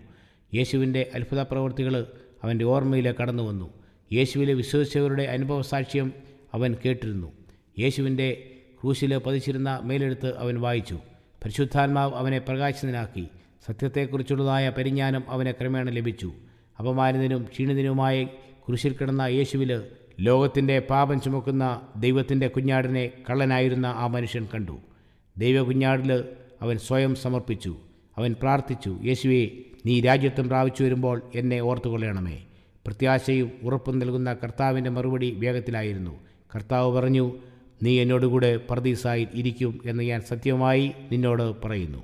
യേശുവിന്റെ 0.55 1.11
അത്ഭുത 1.15 1.43
പ്രവൃത്തികൾ 1.43 2.07
അവന്റെ 2.45 2.65
ഓർമ്മയിൽ 2.65 3.15
കടന്നു 3.21 3.43
വന്നു 3.43 3.71
യേശുവിൽ 4.13 4.53
വിശ്വസിച്ചവരുടെ 4.53 5.23
അനുഭവ 5.23 5.63
സാക്ഷ്യം 5.63 6.13
അവൻ 6.55 6.77
കേട്ടിരുന്നു. 6.85 7.33
യേശുവിന്റെ 7.79 8.51
ക്രൂശിൽ 8.83 9.17
പതിച്ചിരുന്ന 9.17 9.81
മേലെടുത്ത് 9.83 10.39
അവൻ 10.39 10.61
വായിച്ചു. 10.61 10.99
പരിശുദ്ധാത്മാവ് 11.45 12.15
അവനെ 12.15 12.39
പ്രകാശിതനാക്കി. 12.39 13.29
സത്യത്തെക്കുറിച്ചുള്ളതായ 13.67 14.73
പരിജ്ഞാനം 14.79 15.25
അവന് 15.29 15.53
ക്രമേണ 15.61 15.91
ലഭിച്ചു. 15.91 16.33
അപമാനിതനും 16.81 17.43
ക്ഷീണിതനുമായി 17.43 18.29
കുരിശിൽ 18.69 18.97
കിടന്ന 18.97 19.23
യേശുവിൽ 19.23 19.83
ലോകത്തിന്റെ 20.21 20.79
പാപം 20.79 21.21
ചുമക്കുന്ന 21.21 21.81
ദൈവത്തിന്റെ 21.97 22.49
കുഞ്ഞാടിനെ 22.49 23.11
കള്ളനായിരുന്ന 23.31 23.87
ആ 23.87 24.07
മനുഷ്യൻ 24.07 24.49
കണ്ടു. 24.55 24.79
ദൈവകുഞ്ഞാടിൽ 25.39 26.25
അവൻ 26.63 26.79
സ്വയം 26.79 27.15
സമർപ്പിച്ചു. 27.15 27.77
അവൻ 28.19 28.35
പ്രാർത്ഥിച്ചു 28.43 28.97
യേശുവെ 29.05 29.49
നീ 29.87 30.01
രാജ്യത്വം 30.01 30.49
പ്രാപിച്ചു 30.49 30.85
വരുമ്പോൾ 30.85 31.23
എന്നെ 31.35 31.61
ഓർത്തുകൊള്ളണമേ. 31.61 32.43
പ്രത്യാശയും 32.87 33.53
ഉറപ്പും 33.63 33.99
നൽകുന്ന 33.99 34.35
കർത്താവിന്റെ 34.35 34.91
മറുപടി 34.91 35.31
വേഗത്തിലായിരുന്നു. 35.31 36.21
കർത്താവ് 36.55 36.97
പറഞ്ഞു 36.97 37.33
നീ 37.83 38.03
എന്നോടുകൂടെ 38.03 38.57
പർദീസായി 38.57 39.29
ഇരിക്കും 39.35 39.81
എന്ന് 39.87 40.03
ഞാൻ 40.03 40.21
സത്യമായി 40.21 40.93
നിന്നോട് 41.13 41.67
പറയുന്നു. 41.67 41.99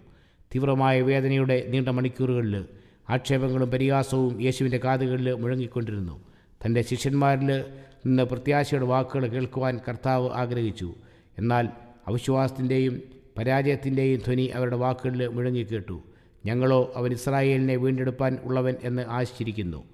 തീവ്രമായ 0.54 1.00
വേദനയുടെ 1.00 1.64
നീണ്ട 1.68 1.88
മണിക്കൂറുകളിൽ 1.88 2.64
ആക്ഷേപങ്ങളും 3.10 3.70
പരിഹാസവും 3.70 4.42
യേശുവിന്റെ 4.42 4.80
കാതുകളിൽ 4.84 5.32
മുഴങ്ങിക്കൊണ്ടിരുന്നു. 5.32 6.20
തന്റെ 6.66 6.82
ശിഷ്യന്മാരിൽ 6.82 7.64
നിന്ന് 8.06 8.22
പ്രത്യാശയുടെ 8.22 8.84
വാക്കുകൾ 8.84 9.26
കേൾക്കുവാൻ 9.26 9.80
കർത്താവ് 9.88 10.30
ആഗ്രഹിച്ചു. 10.30 10.94
എന്നാൽ 11.38 11.68
അവിശ്വാസത്തിന്റെയും 12.08 13.02
പരാജയത്തിന്റെയും 13.38 14.20
ധ്വനി 14.26 14.46
അവരുടെ 14.46 14.76
വാക്കുകളിൽ 14.76 15.28
മുഴങ്ങിക്കേട്ടു. 15.28 16.02
ഞങ്ങളോ 16.46 16.92
അവൻ 16.96 17.12
ഇസ്രായേലിനെ 17.12 17.76
വീണ്ടെടുപ്പാൻ 17.76 18.38
ഉള്ളവൻ 18.44 18.74
എന്ന് 18.82 19.02
ആശിച്ചിരിക്കുന്നു. 19.08 19.84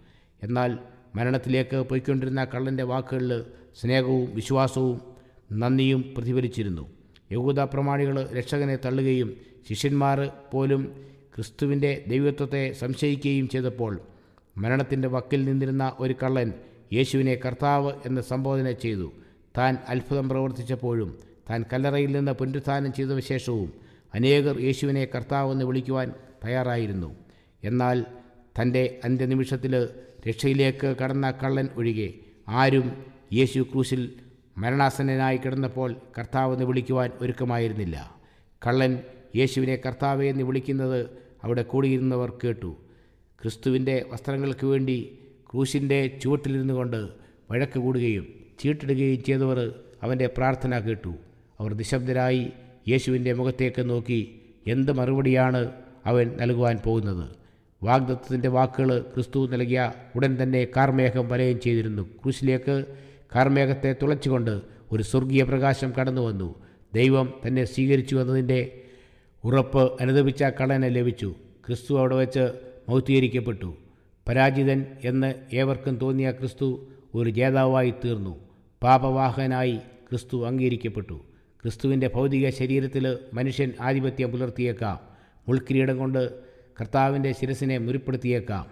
എന്നാൽ 0.43 0.79
മരണത്തിലേക്ക് 1.17 1.77
പോയിക്കൊണ്ടിരുന്ന 1.77 2.45
കള്ളന്റെ 2.45 2.83
വാക്കുകളിൽ 2.83 3.45
സ്നേഹവും 3.81 4.35
വിശ്വാസവും 4.35 5.14
നന്ദിയും 5.53 6.15
പ്രതിഫലിച്ചിരുന്നു. 6.17 6.91
യഹൂദ 7.33 7.61
പ്രമാണികൾ 7.61 8.31
രക്ഷകനെ 8.31 8.77
തള്ളുകയും 8.77 9.37
ശിഷ്യന്മാർ 9.69 10.31
പോലും 10.53 10.93
ക്രിസ്തുവിന്റെ 11.35 12.05
ദൈവത്വത്തെ 12.09 12.73
സംശയിക്കുകയും 12.73 13.49
ചെയ്തപ്പോൾ 13.49 14.01
മരണത്തിന്റെ 14.59 15.09
വക്കിൽ 15.09 15.45
നിന്നിരുന്ന 15.45 15.93
ഒരു 15.99 16.15
കള്ളൻ 16.23 16.53
യേശുവിനെ 16.93 17.35
കർത്താവ് 17.35 17.93
എന്ന് 18.07 18.21
സംബോധന 18.21 18.71
ചെയ്തു. 18.71 19.13
താൻ 19.59 19.77
അത്ഭുതം 19.89 20.29
പ്രവർത്തിച്ചപ്പോഴും 20.29 21.19
താൻ 21.51 21.65
കല്ലറയിൽ 21.73 22.17
നിന്ന് 22.17 22.33
പുനരുത്ഥാനം 22.33 22.93
ചെയ്ത 22.93 23.19
ശേഷവും 23.19 23.73
അനേകർ 24.15 24.61
യേശുവിനെ 24.61 25.05
കർത്താവ് 25.05 25.53
എന്ന് 25.53 25.65
വിളിക്കുവാൻ 25.65 26.13
തയ്യാറായിരുന്നു. 26.45 27.15
എന്നാൽ 27.65 28.07
തന്റെ 28.61 29.01
അന്ത്യനിമിഷത്തിൽ 29.05 29.89
രക്ഷയിലേക്ക് 30.29 30.97
കടന്ന 31.03 31.31
കള്ളൻ 31.31 31.69
ഒഴികെ 31.77 32.15
ആരും 32.49 32.93
യേശു 33.33 33.61
ക്രൂശിൽ 33.61 34.13
മരണാസന്നനായി 34.59 35.37
കിടന്നപ്പോൾ 35.37 35.97
കർത്താവെന്ന് 36.19 36.65
വിളിക്കുവാൻ 36.65 37.11
ഒരുക്കമായിരുന്നില്ല. 37.21 38.15
കള്ളൻ 38.67 38.99
യേശുവിനെ 39.37 39.79
കർത്താവെ 39.87 40.27
എന്ന് 40.27 40.45
വിളിക്കുന്നത് 40.45 41.07
അവിടെ 41.45 41.63
കൂടിയിരുന്നവർ 41.63 42.33
കേട്ടു. 42.45 42.77
ക്രിസ്തുവിന്റെ 43.43 44.05
വസ്ത്രങ്ങൾക്ക് 44.13 44.67
വേണ്ടി 44.67 45.19
ക്രൂശിന്റെ 45.53 46.19
ചുവട്ടിലിരുന്നു 46.23 46.75
കൊണ്ട് 46.75 47.09
വഴക്ക് 47.51 47.79
കൂടുകയും 47.79 48.27
ചീട്ടിടുകയും 48.59 49.25
ചെയ്തവർ 49.25 49.75
അവന്റെ 50.03 50.27
പ്രാർത്ഥന 50.27 50.79
കേട്ടു. 50.79 51.15
അവർ 51.61 51.75
നിശബ്ദരായി 51.75 52.53
യേശുവിന്റെ 52.89 53.33
മുഖത്തേക്ക് 53.33 53.91
നോക്കി 53.91 54.41
എന്ത് 54.67 54.93
മറുപടിയാണ് 54.93 55.71
അവൻ 56.07 56.37
നൽകുവാൻ 56.41 56.79
പോകുന്നത്. 56.85 57.31
വാഗ്ദത്വത്തിന്റെ 57.83 58.49
വാക്കുകൾ 58.49 59.01
ക്രിസ്തു 59.01 59.49
നൽകിയ 59.49 59.93
ഉടൻ 60.17 60.39
തന്നെ 60.43 60.67
കാർമേഘം 60.77 61.29
വലയം 61.29 61.61
ചെയ്തിരുന്നു. 61.61 62.03
ക്രൂശിലേക്ക് 62.03 62.85
കാർമേഘത്തെ 63.35 63.97
തുളച്ചുകൊണ്ട് 64.03 64.61
ഒരു 64.93 65.03
സ്വർഗീയ 65.03 65.43
പ്രകാശം 65.43 65.93
കടന്നു 66.01 66.21
വന്നു. 66.21 66.55
ദൈവം 66.95 67.33
തന്നെ 67.47 67.65
സ്വീകരിച്ചു 67.65 68.17
എന്നതിന്റെ 68.17 68.81
ഉറപ്പ് 69.45 70.03
അനുദപിച്ച 70.03 70.43
കള്ളന് 70.43 70.95
ലഭിച്ചു. 70.95 71.35
ക്രിസ്തു 71.67 71.99
അവിടെ 71.99 72.17
വെച്ച് 72.17 72.49
മൗത്തീകരിക്കപ്പെട്ടു 72.89 73.75
പരാജിതൻ 74.29 74.87
എന്ന് 75.05 75.35
ഏവർക്കും 75.53 75.97
തോന്നിയ 75.97 76.31
ക്രിസ്തു 76.31 76.89
ഒരു 77.15 77.31
ജേതാവായി 77.31 77.95
തീർന്നു. 78.05 78.39
പാപവാഹനായി 78.83 79.77
ക്രിസ്തു 80.11 80.47
അംഗീകരിക്കപ്പെട്ടു. 80.47 81.21
ക്രിസ്തുവിന്റെ 81.63 82.11
ഭൗതിക 82.15 82.51
ശരീരത്തിൽ 82.51 83.19
മനുഷ്യൻ 83.35 83.73
ആധിപത്യം 83.81 84.31
പുലർത്തിയേക്കാം. 84.31 85.01
മുൾക്കിരീടം 85.49 85.99
കൊണ്ട് 85.99 86.31
കർത്താവിന്റെ 86.81 87.33
ശിരസിനെ 87.33 87.79
മുറിപ്പെടുത്തിയേക്കാം. 87.79 88.67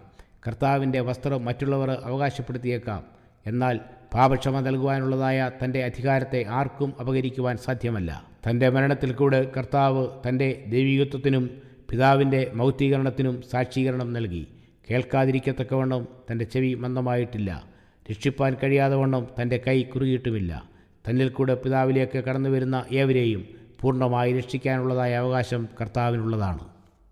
കർത്താവിന്റെ 0.46 1.00
വസ്ത്രം 1.00 1.44
മറ്റുള്ളവർ 1.44 1.90
അവകാശപ്പെടുത്തിയേക്കാം. 1.90 3.04
എന്നാൽ 3.46 3.80
പാപക്ഷമ 4.14 4.60
നൽകുവാനുള്ളതായ 4.60 5.50
തന്റെ 5.64 5.84
അധികാരത്തെ 5.84 6.44
ആർക്കും 6.48 6.94
അപകരിക്കുവാൻ 7.00 7.56
സാധ്യമല്ല. 7.56 8.24
തന്റെ 8.48 8.68
മരണത്തിൽ 8.68 9.12
കൂടെ 9.12 9.52
കർത്താവ് 9.56 10.08
തന്റെ 10.28 10.64
ദൈവികത്വത്തിനും 10.68 11.50
പിതാവിന്റെ 11.90 12.50
മൗത്തീകരണത്തിനും 12.54 13.42
സാക്ഷീകരണം 13.42 14.12
നൽകി. 14.12 14.46
കേൾക്കാതിരിക്കത്തക്കവണ്ണം 14.90 16.08
തന്റെ 16.30 16.44
ചെവി 16.44 16.74
മന്ദമായിട്ടില്ല. 16.74 17.64
രക്ഷിപ്പാൻ 18.10 18.56
കഴിയാതെ 18.62 18.96
വണ്ണം 18.96 19.28
തന്റെ 19.42 19.60
കൈ 19.66 19.82
കുറുകിയിട്ടുമില്ല. 19.82 20.62
തന്നിൽ 21.08 21.28
കൂടെ 21.28 21.54
പിതാവിലേക്ക് 21.54 22.18
കടന്നു 22.18 22.50
വരുന്ന 22.50 22.84
ഏവരെയും 22.92 23.48
പൂർണമായി 23.80 24.32
രക്ഷിക്കാനുള്ളതായ 24.32 25.14
അവകാശം 25.14 25.68
കർത്താവിനുള്ളതാണ്. 25.80 26.68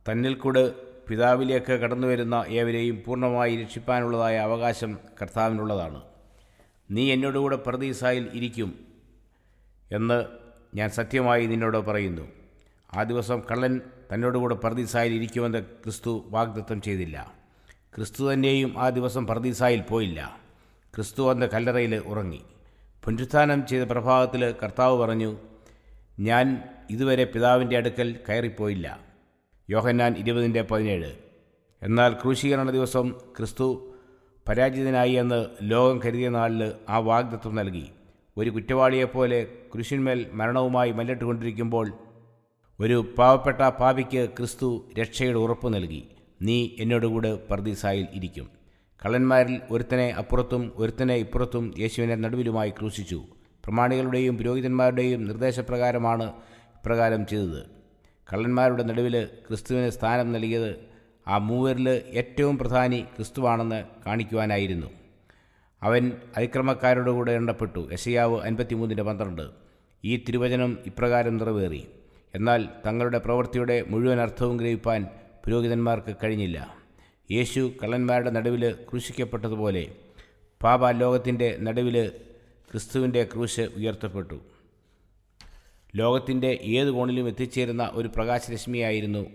തന്നിൽ 0.09 0.35
കൂടെ 0.35 0.71
പിതാവിലേക്ക് 1.09 1.73
കടന്നു 1.73 2.07
വരുന്ന 2.07 2.45
ഏവരെയും 2.49 3.03
പൂർണമായി 3.07 3.57
രക്ഷിപ്പാനുള്ളതായ 3.57 4.39
അവകാശം 4.39 4.99
കർത്താവിനുള്ളതാണ്. 5.23 6.10
നീ 6.91 7.13
എന്നോടുകൂടെ 7.13 7.57
പ്രതീസായിൽ 7.57 8.29
ഇരിക്കും 8.35 8.87
എന്ന് 9.93 10.25
ഞാൻ 10.75 10.91
സത്യമായി 10.91 11.47
നിന്നോട് 11.47 11.77
പറയുന്നു. 11.77 12.29
ആ 12.97 13.03
ദിവസം 13.03 13.43
കള്ളൻ 13.51 13.81
തന്നോടുകൂടെ 14.15 14.55
പ്രതീസായിൽ 14.55 15.15
ഇരിക്കുമെന്ന് 15.15 15.59
ക്രിസ്തു 15.59 16.25
വാഗ്ദത്തം 16.29 16.83
ചെയ്തില്ല. 16.83 17.35
ക്രിസ്തു 17.97 18.33
തന്നെയും 18.33 18.75
ആ 18.79 18.89
ദിവസം 18.89 19.27
പർദീസായിൽ 19.27 19.81
പോയില്ല. 19.81 20.41
ക്രിസ്തു 20.95 21.31
അന്ന് 21.31 21.47
കല്ലറയിൽ 21.47 21.97
ഉറങ്ങി. 21.97 22.43
പുനരുത്ഥാനം 23.05 23.67
ചെയ്ത 23.67 23.83
പ്രഭാതത്തിൽ 23.83 24.55
കർത്താവ് 24.63 24.99
പറഞ്ഞു 24.99 25.37
ഞാൻ 26.21 26.63
ഇതുവരെ 26.91 27.25
പിതാവിന്റെ 27.25 27.77
അടുക്കൽ 27.77 28.19
കയറിപ്പോയില്ല. 28.29 29.01
യോഹന്നാൻ 29.71 30.17
ഇരുപതിന്റെ 30.17 30.63
പതിനേഴ്. 30.63 31.13
എന്നാൽ 31.83 32.13
ക്രൂശീകരണ 32.13 32.71
ദിവസം 32.71 33.15
ക്രിസ്തു 33.39 33.90
പരാജിതനായി 34.49 35.13
എന്ന് 35.13 35.47
ലോകം 35.63 36.01
കരുതിയ 36.05 36.29
നാളിൽ 36.29 36.73
ആ 36.89 36.99
വാഗ്ദത്വം 36.99 37.55
നൽകി. 37.55 37.87
ഒരു 38.37 38.51
കുറ്റവാളിയെപ്പോലെ 38.51 39.47
കൃഷിന്മേൽ 39.77 40.27
മരണവുമായി 40.33 40.93
മല്ലിട്ടുകൊണ്ടിരിക്കുമ്പോൾ 40.93 41.93
ഒരു 42.81 43.15
പാവപ്പെട്ട 43.19 43.69
പാപിക്ക് 43.69 44.29
ക്രിസ്തു 44.39 44.91
രക്ഷയുടെ 44.99 45.39
ഉറപ്പ് 45.39 45.75
നൽകി. 45.75 46.09
നീ 46.43 46.69
എന്നോടുകൂടെ 46.79 47.39
പർദീസായിൽ 47.51 48.07
ഇരിക്കും. 48.15 48.51
കള്ളന്മാരിൽ 49.07 49.61
ഒരുത്തനെ 49.71 50.09
അപ്പുറത്തും 50.09 50.73
ഒരുത്തനെ 50.77 51.15
ഇപ്പുറത്തും 51.15 51.75
യേശുവിനെ 51.79 52.15
നടുവിലുമായി 52.15 52.71
ക്രൂശിച്ചു. 52.71 53.23
പ്രമാണികളുടെയും 53.65 54.39
പുരോഹിതന്മാരുടെയും 54.39 55.27
നിർദ്ദേശപ്രകാരമാണ് 55.27 56.33
ഇപ്രകാരം 56.77 57.27
ചെയ്തത്. 57.27 57.63
കള്ളന്മാരുടെ 58.33 58.83
നടുവിൽ 58.83 59.25
ക്രിസ്തുവിന് 59.25 59.91
സ്ഥാനം 59.91 60.33
നൽകിയത് 60.33 60.90
ആ 61.31 61.39
മൂവരിൽ 61.39 61.89
ഏറ്റവും 61.89 62.59
പ്രധാനി 62.59 63.01
ക്രിസ്തുവാണെന്ന് 63.01 63.85
കാണിക്കുവാനായിരുന്നു. 64.07 64.87
അവൻ 65.83 66.13
അതിക്രമക്കാരുടെ 66.37 67.11
കൂടെ 67.11 67.33
എണ്ണപ്പെട്ടു. 67.33 67.89
യശയാവ് 67.93 68.41
അൻപത്തിമൂന്നിന്റെ 68.41 69.03
പന്ത്രണ്ട്. 69.03 69.43
ഈ 70.05 70.17
തിരുവചനം 70.17 70.79
ഇപ്രകാരം 70.87 71.37
നിറവേറി. 71.37 71.87
എന്നാൽ 72.35 72.69
തങ്ങളുടെ 72.87 73.19
പ്രവൃത്തിയുടെ 73.19 73.85
മുഴുവൻ 73.89 74.21
അർത്ഥവും 74.21 74.57
ഗ്രഹിപ്പാൻ 74.57 75.07
പുരോഹിതന്മാർക്ക് 75.45 76.17
കഴിഞ്ഞില്ല. 76.25 76.77
യേശു 77.31 77.73
കള്ളന്മാരുടെ 77.83 78.31
നടുവിൽ 78.31 78.73
ക്രൂശിക്കപ്പെട്ടതുപോലെ 78.73 79.95
പാപ 80.63 80.91
ലോകത്തിന്റെ 80.91 81.57
നടുവിൽ 81.61 82.09
ക്രിസ്തുവിന്റെ 82.71 83.25
ക്രൂശ് 83.25 83.61
ഉയർത്തപ്പെട്ടു. 83.61 84.41
ലോകത്തിന്റെ 85.97 86.59
ഏത് 86.63 86.91
കോണിലും 86.91 87.29
എത്തിച്ചേരുന്ന 87.29 87.91
ഒരു 87.93 88.09
പ്രകാശരശ്മിയായിരുന്നു 88.09 89.27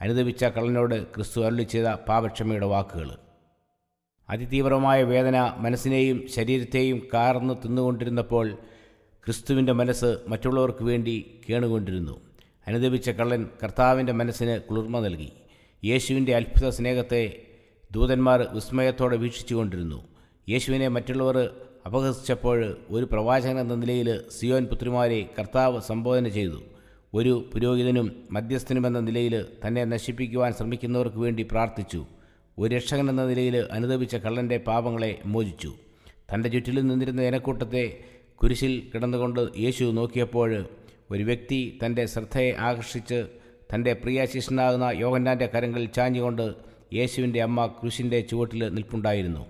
അനുദപിച്ച 0.00 0.44
കള്ളനോട് 0.44 1.04
ക്രിസ്തു 1.04 1.46
അരുളി 1.46 1.62
ചെയ്ത 1.62 1.86
പാപക്ഷമയുടെ 1.86 2.66
വാക്കുകൾ. 2.66 3.10
അതിതീവ്രമായ 4.30 5.02
വേദന 5.02 5.54
മനസ്സിനെയും 5.56 6.28
ശരീരത്തെയും 6.28 7.02
കാർന്ന് 7.14 7.54
തിന്നുകൊണ്ടിരുന്നപ്പോൾ 7.64 8.50
ക്രിസ്തുവിന്റെ 9.24 9.72
മനസ്സ് 9.72 10.18
മറ്റുള്ളവർക്ക് 10.28 10.84
വേണ്ടി 10.84 11.40
കേണുകൊണ്ടിരുന്നു. 11.48 12.20
അനുദപിച്ച 12.66 13.10
കള്ളൻ 13.10 13.48
കർത്താവിന്റെ 13.62 14.12
മനസ്സിന് 14.12 14.60
കുളിർമ 14.60 15.00
നൽകി. 15.00 15.32
യേശുവിന്റെ 15.84 16.36
അത്ഭുത 16.36 16.68
സ്നേഹത്തെ 16.68 17.42
ദൂതന്മാർ 17.90 18.46
വിസ്മയത്തോടെ 18.52 19.16
വീക്ഷിച്ചുകൊണ്ടിരുന്നു. 19.16 20.04
യേശുവിനെ 20.48 20.88
മറ്റുള്ളവർ 20.88 21.50
അപഹസിച്ചപ്പോൾ 21.86 22.76
ഒരു 22.90 23.04
പ്രവാചകൻ 23.04 23.60
എന്ന 23.60 23.74
നിലയിൽ 23.74 24.20
സിയോൻ 24.38 24.64
പുത്രിമാരെ 24.66 25.30
കർത്താവ് 25.38 25.80
സംബോധന 25.80 26.28
ചെയ്തു. 26.28 26.62
ഒരു 27.14 27.50
പുരോഹിതനും 27.54 28.28
മധ്യസ്ഥനുമെന്ന 28.30 29.00
നിലയിൽ 29.00 29.44
തന്നെ 29.66 29.84
നശിപ്പിക്കുവാൻ 29.84 30.52
ശ്രമിക്കുന്നവർക്ക് 30.52 31.16
വേണ്ടി 31.16 31.42
പ്രാർത്ഥിച്ചു. 31.42 32.06
ഒരു 32.58 32.74
രക്ഷകൻ 32.74 33.10
എന്ന 33.10 33.26
നിലയിൽ 33.26 33.56
അനുദപിച്ച 33.72 34.16
കള്ളന്റെ 34.16 34.58
പാപങ്ങളെ 34.58 35.18
മോചിച്ചു. 35.26 35.74
തന്റെ 36.34 36.48
ചുറ്റിലും 36.48 36.88
നിന്നിരുന്ന 36.88 37.22
ജനക്കൂട്ടത്തെ 37.22 37.98
കുരിശിൽ 38.34 38.82
കിടന്നുകൊണ്ട് 38.94 39.48
യേശു 39.58 39.84
നോക്കിയപ്പോൾ 39.84 40.66
ഒരു 41.10 41.22
വ്യക്തി 41.22 41.78
തന്റെ 41.86 42.06
ശ്രദ്ധയെ 42.06 42.52
ആകർഷിച്ച് 42.52 43.26
തന്റെ 43.74 43.92
പ്രിയ 43.92 44.26
ശിഷ്യനാകുന്ന 44.26 44.84
യോഹന്നാന്റെ 44.84 45.46
കരങ്ങളിൽ 45.46 45.86
ചാഞ്ഞുകൊണ്ട് 45.86 46.54
യേശുവിന്റെ 46.94 47.42
അമ്മ 47.42 47.66
കുരിശിന്റെ 47.66 48.20
ചുവട്ടിൽ 48.20 48.68
നിൽപ്പുണ്ടായിരുന്നു. 48.68 49.46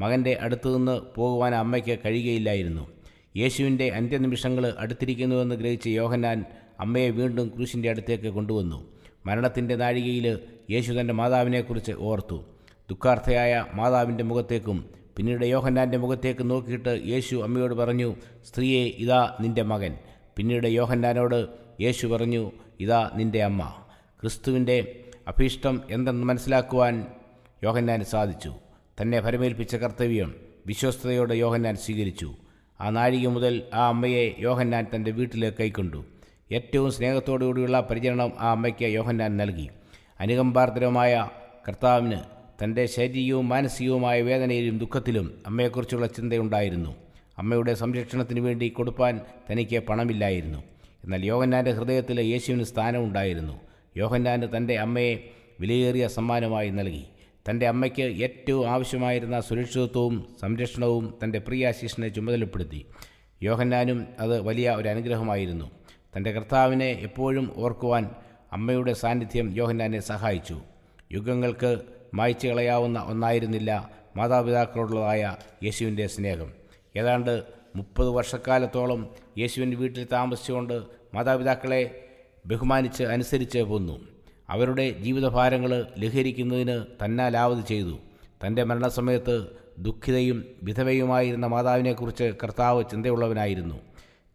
മകന്റെ 0.00 0.38
അടുത്തു 0.40 0.76
നിന്ന് 0.76 1.00
പോകുവാൻ 1.14 1.54
അമ്മയ്ക്ക് 1.54 1.98
കഴിയുകയില്ലായിരുന്നു. 2.06 2.88
യേശുവിന്റെ 3.36 3.88
അന്ത്യനിമിഷങ്ങൾ 3.88 4.74
അടുത്തിരിക്കുന്നുവെന്ന് 4.78 5.54
ഗ്രഹിച്ച 5.54 5.86
യോഹന്നാൻ 5.86 6.44
അമ്മയെ 6.80 7.10
വീണ്ടും 7.10 7.52
ക്രൂശിന്റെ 7.56 7.90
അടുത്തേക്ക് 7.90 8.28
കൊണ്ടുവന്നു. 8.28 8.92
മരണത്തിന്റെ 9.26 9.76
നാഴികയിൽ 9.76 10.38
യേശു 10.70 10.92
തന്റെ 10.92 11.14
മാതാവിനെക്കുറിച്ച് 11.14 11.92
ഓർത്തു. 11.92 12.44
ദുഃഖാർത്ഥയായ 12.90 13.66
മാതാവിന്റെ 13.74 14.24
മുഖത്തേക്കും 14.24 14.90
പിന്നീട് 15.16 15.44
യോഹന്നാന്റെ 15.44 15.98
മുഖത്തേക്ക് 15.98 16.50
നോക്കിയിട്ട് 16.50 17.02
യേശു 17.06 17.36
അമ്മയോട് 17.36 17.74
പറഞ്ഞു 17.74 18.16
സ്ത്രീയെ 18.44 18.84
ഇതാ 18.84 19.36
നിന്റെ 19.40 19.62
മകൻ. 19.62 19.98
പിന്നീട് 20.36 20.66
യോഹന്നാനോട് 20.66 21.48
യേശു 21.80 22.06
പറഞ്ഞു 22.06 22.52
ഇതാ 22.80 23.10
നിന്റെ 23.14 23.42
അമ്മ. 23.42 23.74
ക്രിസ്തുവിന്റെ 24.20 25.04
അഭീഷ്ടം 25.28 25.82
എന്തെന്ന് 25.90 26.26
മനസ്സിലാക്കുവാൻ 26.26 27.06
യോഹന്നാൻ 27.64 28.04
സാധിച്ചു. 28.04 28.54
തന്നെ 29.00 29.20
ഭരമേൽപ്പിച്ച 29.20 29.76
കർത്തവ്യം 29.76 30.34
വിശ്വസ്തയോടെ 30.66 31.34
യോഹന്നാൻ 31.34 31.76
സ്വീകരിച്ചു. 31.76 32.34
ആ 32.80 32.90
നാഴിക 32.90 33.26
മുതൽ 33.26 33.62
ആ 33.74 33.88
അമ്മയെ 33.88 34.34
യോഹന്നാൻ 34.38 34.86
തന്റെ 34.94 35.10
വീട്ടിലേക്ക് 35.10 35.58
കൈക്കൊണ്ടു. 35.58 36.04
ഏറ്റവും 36.52 36.92
സ്നേഹത്തോടുകൂടിയുള്ള 36.92 37.80
പരിചരണം 37.80 38.32
ആ 38.38 38.50
അമ്മയ്ക്ക് 38.50 38.84
യോഹന്നാൻ 38.84 39.36
നൽകി. 39.36 39.68
അനുകമ്പാർദ്രമായ 40.20 41.28
കർത്താവിന് 41.68 42.18
തന്റെ 42.64 42.86
ശാരീരികവും 42.86 43.48
മാനസികവുമായ 43.48 44.22
വേദനയിലും 44.22 44.78
ദുഃഖത്തിലും 44.78 45.42
അമ്മയെക്കുറിച്ചുള്ള 45.46 46.06
ചിന്തയുണ്ടായിരുന്നു. 46.06 46.96
അമ്മയുടെ 47.38 47.74
സംരക്ഷണത്തിന് 47.74 48.40
വേണ്ടി 48.40 48.68
കൊടുപ്പാൻ 48.68 49.20
തനിക്ക് 49.50 49.78
പണമില്ലായിരുന്നു. 49.78 50.58
എന്നാൽ 51.04 51.24
യോഹന്നാന്റെ 51.24 51.70
ഹൃദയത്തിൽ 51.70 52.20
യേശുവിന് 52.20 52.64
സ്ഥാനമുണ്ടായിരുന്നു. 52.64 53.60
യോഹന്നാൻ 53.96 54.56
തന്റെ 54.56 54.78
അമ്മയെ 54.78 55.30
വിലയേറിയ 55.60 56.08
സമ്മാനമായി 56.08 56.70
നൽകി. 56.70 57.04
തന്റെ 57.50 57.68
അമ്മയ്ക്ക് 57.68 58.02
ഏറ്റവും 58.02 58.70
ആവശ്യമായിരുന്ന 58.70 59.40
സുരക്ഷിതത്വവും 59.40 60.26
സംരക്ഷണവും 60.40 61.14
തന്റെ 61.24 61.38
പ്രിയ 61.38 61.72
ശിഷ്യനെ 61.72 62.08
ചുമതലപ്പെടുത്തി. 62.08 62.86
യോഹന്നാനും 63.42 64.06
അത് 64.20 64.40
വലിയ 64.40 64.70
ഒരു 64.70 64.88
അനുഗ്രഹമായിരുന്നു. 64.88 65.70
തന്റെ 66.16 66.32
കർത്താവിനെ 66.32 66.86
എപ്പോഴും 66.86 67.52
ഓർക്കുവാൻ 67.56 68.10
അമ്മയുടെ 68.52 68.92
സാന്നിധ്യം 68.92 69.56
യോഹന്നാനെ 69.56 70.00
സഹായിച്ചു. 70.00 70.60
യുഗങ്ങൾക്ക് 71.12 71.80
മായ്ച്ചു 72.14 72.48
കളയാവുന്ന 72.48 72.98
ഒന്നായിരുന്നില്ല 73.00 73.90
മാതാപിതാക്കളോടുള്ളതായ 74.16 75.36
യേശുവിന്റെ 75.64 76.06
സ്നേഹം. 76.06 76.52
ഏതാണ്ട് 76.96 77.42
മുപ്പത് 77.76 78.08
വർഷക്കാലത്തോളം 78.08 79.10
യേശുവിന്റെ 79.38 79.76
വീട്ടിൽ 79.76 80.06
താമസിച്ചുകൊണ്ട് 80.12 80.82
മാതാപിതാക്കളെ 81.14 82.08
ബഹുമാനിച്ച് 82.46 83.04
അനുസരിച്ച് 83.04 83.58
പോന്നു. 83.58 83.98
അവരുടെ 84.48 84.90
ജീവിതഭാരങ്ങൾ 84.90 85.86
ലഹരിക്കുന്നതിന് 85.98 86.84
തന്നാലാവത് 87.04 87.64
ചെയ്തു. 87.66 87.98
തന്റെ 88.46 88.64
മരണസമയത്ത് 88.64 89.46
ദുഃഖിതയും 89.78 90.44
വിധവയുമായിരുന്ന 90.62 91.46
മാതാവിനെക്കുറിച്ച് 91.46 92.32
കർത്താവ് 92.42 92.84
ചിന്തയുള്ളവനായിരുന്നു. 92.90 93.74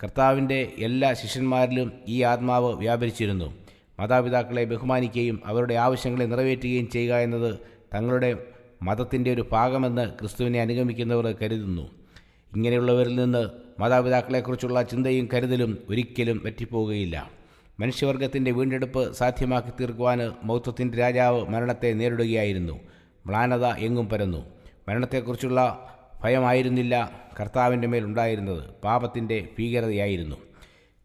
കർത്താവിന്റെ 0.04 0.72
എല്ലാ 0.78 1.14
ശിഷ്യന്മാരിലും 1.14 1.92
ഈ 2.08 2.22
ആത്മാവ് 2.22 2.74
വ്യാപരിച്ചിരുന്നു. 2.74 3.54
മാതാപിതാക്കളെ 4.00 4.64
ബഹുമാനിക്കുകയും 4.64 5.42
അവരുടെ 5.46 5.74
ആവശ്യങ്ങളെ 5.74 6.26
നിറവേറ്റുകയും 6.26 6.90
ചെയ്യുക 6.90 7.16
എന്നത് 7.16 7.60
തങ്ങളുടെ 7.94 8.38
മതത്തിന്റെ 8.84 9.34
ഒരു 9.34 9.46
ഭാഗമെന്ന് 9.52 10.10
ക്രിസ്തുവിനെ 10.20 10.62
അനുഗമിക്കുന്നവർ 10.62 11.36
കരുതുന്നു. 11.42 11.82
ഇങ്ങനെയുള്ളവരിൽ 12.56 13.16
നിന്ന് 13.16 13.50
മാതാപിതാക്കളെക്കുറിച്ചുള്ള 13.80 14.82
ചിന്തയും 14.82 15.30
കരുതലും 15.34 15.78
ഒരിക്കലും 15.90 16.42
പറ്റിപ്പോകുകയില്ല 16.46 17.30
മനുഷ്യവർഗത്തിന്റെ 17.80 18.52
വീണ്ടെടുപ്പ് 18.52 19.14
സാധ്യമാക്കി 19.14 19.70
തീർക്കുവാൻ 19.70 20.32
മൗത്വത്തിന്റെ 20.44 20.98
രാജാവ് 20.98 21.46
മരണത്തെ 21.48 21.94
നേരിടുകയായിരുന്നു. 21.94 22.80
മ്ലാനത 23.28 23.66
എങ്ങും 23.66 24.10
പരന്നു. 24.10 24.46
മരണത്തെക്കുറിച്ചുള്ള 24.90 25.88
ഭയമായിരുന്നില്ല 26.24 27.12
കർത്താവിന്റെ 27.40 27.88
മേലുണ്ടായിരുന്നത് 27.88 28.64
പാപത്തിന്റെ 28.84 29.48
ഭീകരതയായിരുന്നു. 29.60 30.36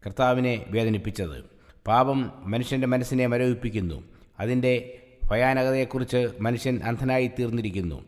കർത്താവിനെ 0.05 0.65
വേദനിപ്പിച്ചത്. 0.69 1.43
പാപം 1.87 2.31
മനുഷ്യന്റെ 2.45 2.87
മനസ്സിനെ 2.87 3.27
മരവിപ്പിക്കുന്നു. 3.27 4.03
അതിന്റെ 4.39 4.99
ഭയാനകതയെക്കുറിച്ച് 5.31 6.27
മനുഷ്യൻ 6.41 6.81
അന്ധനായി 6.83 7.31
തീർന്നിരിക്കുന്നു. 7.39 8.03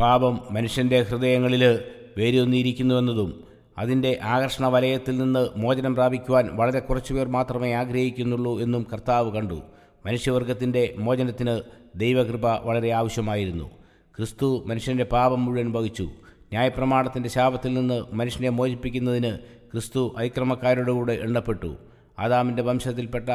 പാപം 0.00 0.40
മനുഷ്യന്റെ 0.50 1.02
ഹൃദയങ്ങളിൽ 1.02 1.78
വേരൂന്നിയിരിക്കുന്നുവെന്നതും 2.18 3.44
അതിന്റെ 3.78 4.18
ആകർഷണ 4.22 4.66
വലയത്തിൽ 4.66 5.18
നിന്ന് 5.18 5.48
മോചനം 5.56 5.94
പ്രാപിക്കുവാൻ 5.94 6.48
വളരെ 6.52 6.80
കുറച്ചുപേർ 6.80 7.28
മാത്രമേ 7.28 7.72
ആഗ്രഹിക്കുന്നുള്ളൂ 7.72 8.60
എന്നും 8.60 8.86
കർത്താവ് 8.92 9.36
കണ്ടു. 9.36 9.62
മനുഷ്യവർഗത്തിന്റെ 10.06 10.94
മോചനത്തിന് 10.98 11.60
ദൈവകൃപ 11.96 12.46
വളരെ 12.46 12.90
ആവശ്യമായിരുന്നു. 12.90 13.70
ക്രിസ്തു 14.16 14.64
മനുഷ്യന്റെ 14.66 15.04
പാപം 15.04 15.44
മുഴുവൻ 15.44 15.72
വഹിച്ചു. 15.72 16.10
ന്യായപ്രമാണത്തിന്റെ 16.48 17.28
ശാപത്തിൽ 17.28 17.74
നിന്ന് 17.74 18.02
മനുഷ്യനെ 18.12 18.48
മോചിപ്പിക്കുന്നതിന് 18.48 19.36
ക്രിസ്തു 19.72 20.14
അതിക്രമക്കാരുടെ 20.16 20.92
കൂടെ 20.92 21.12
എണ്ണപ്പെട്ടു. 21.12 21.76
ആദാമിന്റെ 22.18 22.62
വംശത്തിൽപ്പെട്ട 22.62 23.28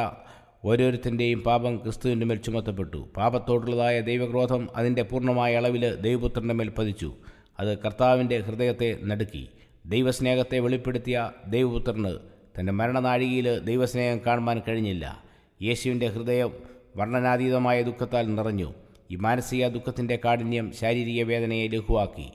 ഓരോരുത്തന്റെയും 0.64 1.40
പാപം 1.40 1.76
ക്രിസ്തുവിന്റെ 1.76 2.26
മേൽ 2.26 2.36
ചുമത്തപ്പെട്ടു. 2.36 3.08
പാപത്തോടുള്ളതായ 3.16 4.00
ദൈവക്രോധം 4.00 4.68
അതിന്റെ 4.76 5.02
പൂർണമായ 5.02 5.56
അളവിൽ 5.56 5.94
ദൈവപുത്രന്റെ 5.94 6.54
മേൽ 6.54 6.68
പതിച്ചു. 6.68 7.14
അത് 7.60 7.78
കർത്താവിന്റെ 7.78 8.40
ഹൃദയത്തെ 8.40 8.98
നടുക്കി. 9.04 9.48
ദൈവസ്നേഹത്തെ 9.86 10.58
വെളിപ്പെടുത്തിയ 10.58 11.30
ദൈവപുത്രന് 11.46 12.14
തന്റെ 12.58 12.72
മരണനാഴികയിൽ 12.72 13.58
ദൈവസ്നേഹം 13.58 14.20
കാണുവാൻ 14.26 14.62
കഴിഞ്ഞില്ല. 14.68 15.24
യേശുവിന്റെ 15.62 16.06
ഹൃദയം 16.06 16.52
വർണനാതീതമായ 16.96 17.82
ദുഃഖത്താൽ 17.82 18.34
നിറഞ്ഞു. 18.34 18.74
ഈ 19.10 19.16
മാനസിക 19.16 19.68
ദുഃഖത്തിന്റെ 19.68 20.18
കാഠിന്യം 20.24 20.72
ശാരീരിക 20.72 21.22
വേദനയെ 21.22 21.68
ലഘുവാക്കി. 21.68 22.28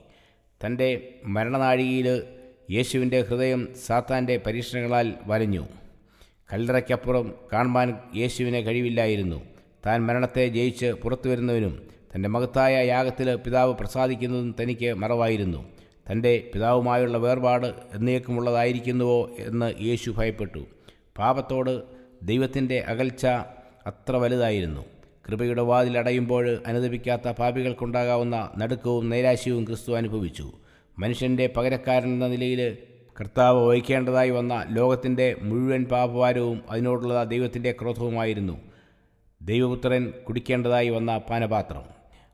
തന്റെ 0.66 1.14
മരണനാഴികയിൽ 1.24 2.22
യേശുവിന്റെ 2.70 3.20
ഹൃദയം 3.20 3.68
സാത്താന്റെ 3.86 4.36
പരീക്ഷണങ്ങളാൽ 4.46 5.14
വലഞ്ഞു. 5.26 5.66
കല്ലറയ്ക്കപ്പുറം 6.52 7.34
കാണുവാൻ 7.52 7.98
യേശുവിനെ 8.16 8.60
കഴിവില്ലായിരുന്നു. 8.60 9.42
താൻ 9.86 10.06
മരണത്തെ 10.06 10.48
ജയിച്ച് 10.48 10.86
പുറത്തു 10.86 11.28
വരുന്നവനും 11.28 11.82
തന്റെ 12.14 12.28
മഹത്തായ 12.28 12.86
യാഗത്തിൽ 12.86 13.34
പിതാവ് 13.34 13.74
പ്രസാദിക്കുന്നതും 13.74 14.54
തനിക്ക് 14.62 14.94
മറവായിരുന്നു. 14.94 15.64
തന്റെ 16.12 16.50
പിതാവുമായുള്ള 16.54 17.18
വേർപാട് 17.18 17.66
എന്നേക്കുമുള്ളതായിരിക്കുന്നുവോ 17.66 19.30
എന്ന് 19.38 19.82
യേശു 19.82 20.10
ഭയപ്പെട്ടു. 20.10 20.66
പാപത്തോട് 21.18 21.82
ദൈവത്തിന്റെ 22.22 22.80
അകൽച്ച 22.80 23.26
അത്ര 23.86 24.16
വലുതായിരുന്നു. 24.16 24.84
കൃപയുടെ 25.28 25.62
വാതിൽ 25.62 25.98
അടയുമ്പോൾ 25.98 26.62
അനുദപിക്കാത്ത 26.66 27.30
പാപികൾക്കുണ്ടാകാവുന്ന 27.30 28.50
നടുക്കവും 28.58 29.10
നൈരാശ്യവും 29.10 29.64
ക്രിസ്തു 29.64 29.92
അനുഭവിച്ചു. 29.92 30.52
മനുഷ്യന്റെ 30.98 31.46
പകരക്കാരൻ 31.56 32.08
എന്ന 32.08 32.26
നിലയിൽ 32.26 32.76
കർത്താവ് 33.20 33.66
വഹിക്കേണ്ടതായി 33.66 34.30
വന്ന 34.30 34.66
ലോകത്തിന്റെ 34.68 35.36
മുഴുവൻ 35.42 35.84
പാപഭാരവും 35.84 36.62
അതിനോടുള്ള 36.70 37.24
ദൈവത്തിന്റെ 37.24 37.72
ക്രോധവുമായിരുന്നു. 37.72 38.60
ദൈവപുത്രൻ 39.42 40.12
കുടിക്കേണ്ടതായി 40.28 40.88
വന്ന 40.88 41.18
പാനപാത്രം. 41.18 41.82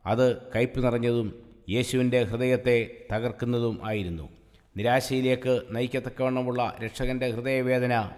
അത് 0.06 0.36
കയ്പ് 0.56 0.84
നിറഞ്ഞതും 0.84 1.42
യേശുവിന്റെ 1.68 2.22
ഹൃദയത്തെ 2.22 2.90
തകർക്കുന്നതും 3.12 3.80
ആയിരുന്നു. 3.84 4.28
നിരാശയിലേക്ക് 4.76 5.62
നയിക്കത്തക്കവണ്ണമുള്ള 5.70 6.76
രക്ഷകന്റെ 6.84 7.30
ഹൃദയവേദന 7.30 8.10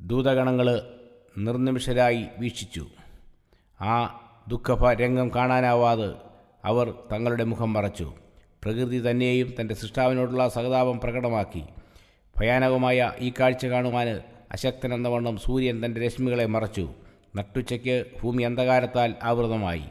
ദൂതഗണങ്ങൾ 0.00 0.80
നിർനിമിഷരായി 1.38 2.26
വീക്ഷിച്ചു. 2.38 2.86
ആ 3.82 3.94
ദുഃഖഭ 4.48 4.92
രംഗം 4.92 5.30
കാണാനാവാതെ 5.36 6.10
അവർ 6.64 6.94
തങ്ങളുടെ 7.12 7.44
മുഖം 7.44 7.72
മറച്ചു. 7.72 8.12
പ്രകൃതി 8.62 9.10
തന്നെയും 9.10 9.54
തന്റെ 9.60 9.74
സൃഷ്ടാവിനോടുള്ള 9.74 10.48
സഹതാപം 10.48 11.00
പ്രകടമാക്കി. 11.00 11.64
ഭയാനകമായ 12.40 13.12
ഈ 13.18 13.32
കാഴ്ച 13.40 13.66
കാണുവാൻ 13.66 14.20
അശക്തനെന്നവണ്ണം 14.52 15.36
സൂര്യൻ 15.36 15.84
തന്റെ 15.84 16.06
രശ്മികളെ 16.06 16.46
മറച്ചു. 16.46 16.94
നട്ടുച്ചയ്ക്ക് 17.36 18.04
ഭൂമി 18.22 18.42
അന്ധകാരത്താൽ 18.42 19.14
ആവൃതമായി. 19.22 19.82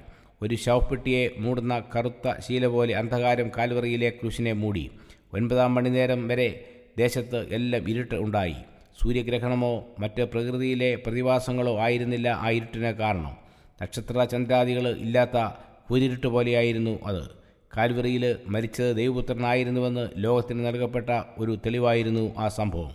ഒരു 0.42 0.56
ശവപ്പെട്ടിയെ 0.56 1.30
മൂടുന്ന 1.38 1.84
കറുത്ത 1.96 2.40
ശീല 2.40 2.66
പോലെ 2.66 2.96
അന്ധകാരം 2.96 3.52
കാൽവറിയിലെ 3.58 4.10
ക്രൂശിനെ 4.10 4.54
മൂടി. 4.54 4.92
ഒൻപതാം 5.34 5.76
മണിനേരം 5.76 6.28
വരെ 6.28 6.70
ദേശത്ത് 6.98 7.54
എല്ലാം 7.54 7.90
ഇരുട്ട് 7.90 8.16
ഉണ്ടായി. 8.16 8.56
സൂര്യഗ്രഹണമോ 9.02 9.88
മറ്റ് 10.00 10.24
പ്രകൃതിയിലെ 10.24 10.96
പ്രതിഭാസങ്ങളോ 10.96 11.80
ആയിരുന്നില്ല 11.80 12.30
ആ 12.30 12.50
ഇരുട്ടിന് 12.50 12.92
കാരണം. 12.92 13.51
നക്ഷത്ര 13.82 14.24
ചന്ദ്രാദികൾ 14.24 14.88
ഇല്ലാത്ത 14.98 15.54
കുരിരുട്ട് 15.92 16.28
പോലെയായിരുന്നു 16.28 17.00
അത്. 17.06 17.30
കാൽവറിയിൽ 17.78 18.36
മരിച്ചത് 18.48 18.96
ദൈവപുത്രനായിരുന്നുവെന്ന് 18.96 20.10
ലോകത്തിന് 20.16 20.66
നൽകപ്പെട്ട 20.66 21.10
ഒരു 21.38 21.56
തെളിവായിരുന്നു 21.66 22.36
ആ 22.38 22.48
സംഭവം. 22.48 22.92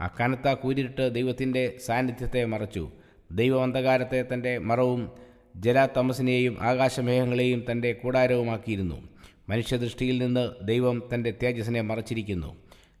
ആ 0.00 0.06
കനത്ത 0.20 0.54
കൂരിട്ട് 0.54 1.14
ദൈവത്തിന്റെ 1.14 1.72
സാന്നിധ്യത്തെ 1.86 2.44
മറച്ചു. 2.44 2.90
ദൈവമന്ധകാരത്തെ 3.32 4.24
തന്റെ 4.34 4.58
മറവും 4.58 5.10
ജലാതമസിനെയും 5.56 6.56
ആകാശമേഘങ്ങളെയും 6.60 7.64
തന്റെ 7.70 7.92
കൂടാരവുമാക്കിയിരുന്നു. 7.92 9.08
മനുഷ്യദൃഷ്ടിയിൽ 9.48 10.18
നിന്ന് 10.18 10.66
ദൈവം 10.66 11.02
തന്റെ 11.14 11.34
തേജസ്സിനെ 11.42 11.80
മറച്ചിരിക്കുന്നു. 11.80 12.56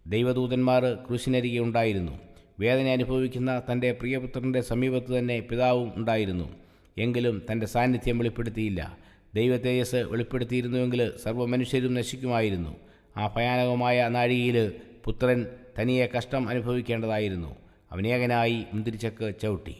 ദൈവദൂതന്മാർ 0.06 0.84
ക്രൂശിനരികെ 0.84 1.58
ഉണ്ടായിരുന്നു. 1.58 2.18
വേദന 2.60 2.86
അനുഭവിക്കുന്ന 2.86 3.62
തന്റെ 3.72 3.92
പ്രിയപുത്രന്റെ 3.92 4.60
സമീപത്ത് 4.60 5.18
തന്നെ 5.18 5.40
പിതാവും 5.40 5.92
ഉണ്ടായിരുന്നു. 5.96 6.48
എങ്കിലും 6.98 7.42
തന്റെ 7.52 7.66
സാന്നിധ്യം 7.66 8.18
വെളിപ്പെടുത്തിയില്ല. 8.18 8.98
ദൈവ 9.34 9.56
തേജസ് 9.56 9.94
വെളിപ്പെടുത്തിയിരുന്നുവെങ്കിൽ 9.94 11.12
സർവമനുഷ്യരും 11.22 11.94
നശിക്കുമായിരുന്നു. 11.94 12.76
ആ 13.16 13.34
ഭയാനകമായ 13.36 14.08
നാഴികയിൽ 14.08 14.72
പുത്രൻ 15.04 15.46
തനിയെ 15.78 16.06
കഷ്ടം 16.06 16.48
അനുഭവിക്കേണ്ടതായിരുന്നു. 16.48 17.56
അവനേകനായി 17.92 18.64
മുന്തിരിച്ചക്ക് 18.72 19.34
ചവിട്ടി. 19.42 19.76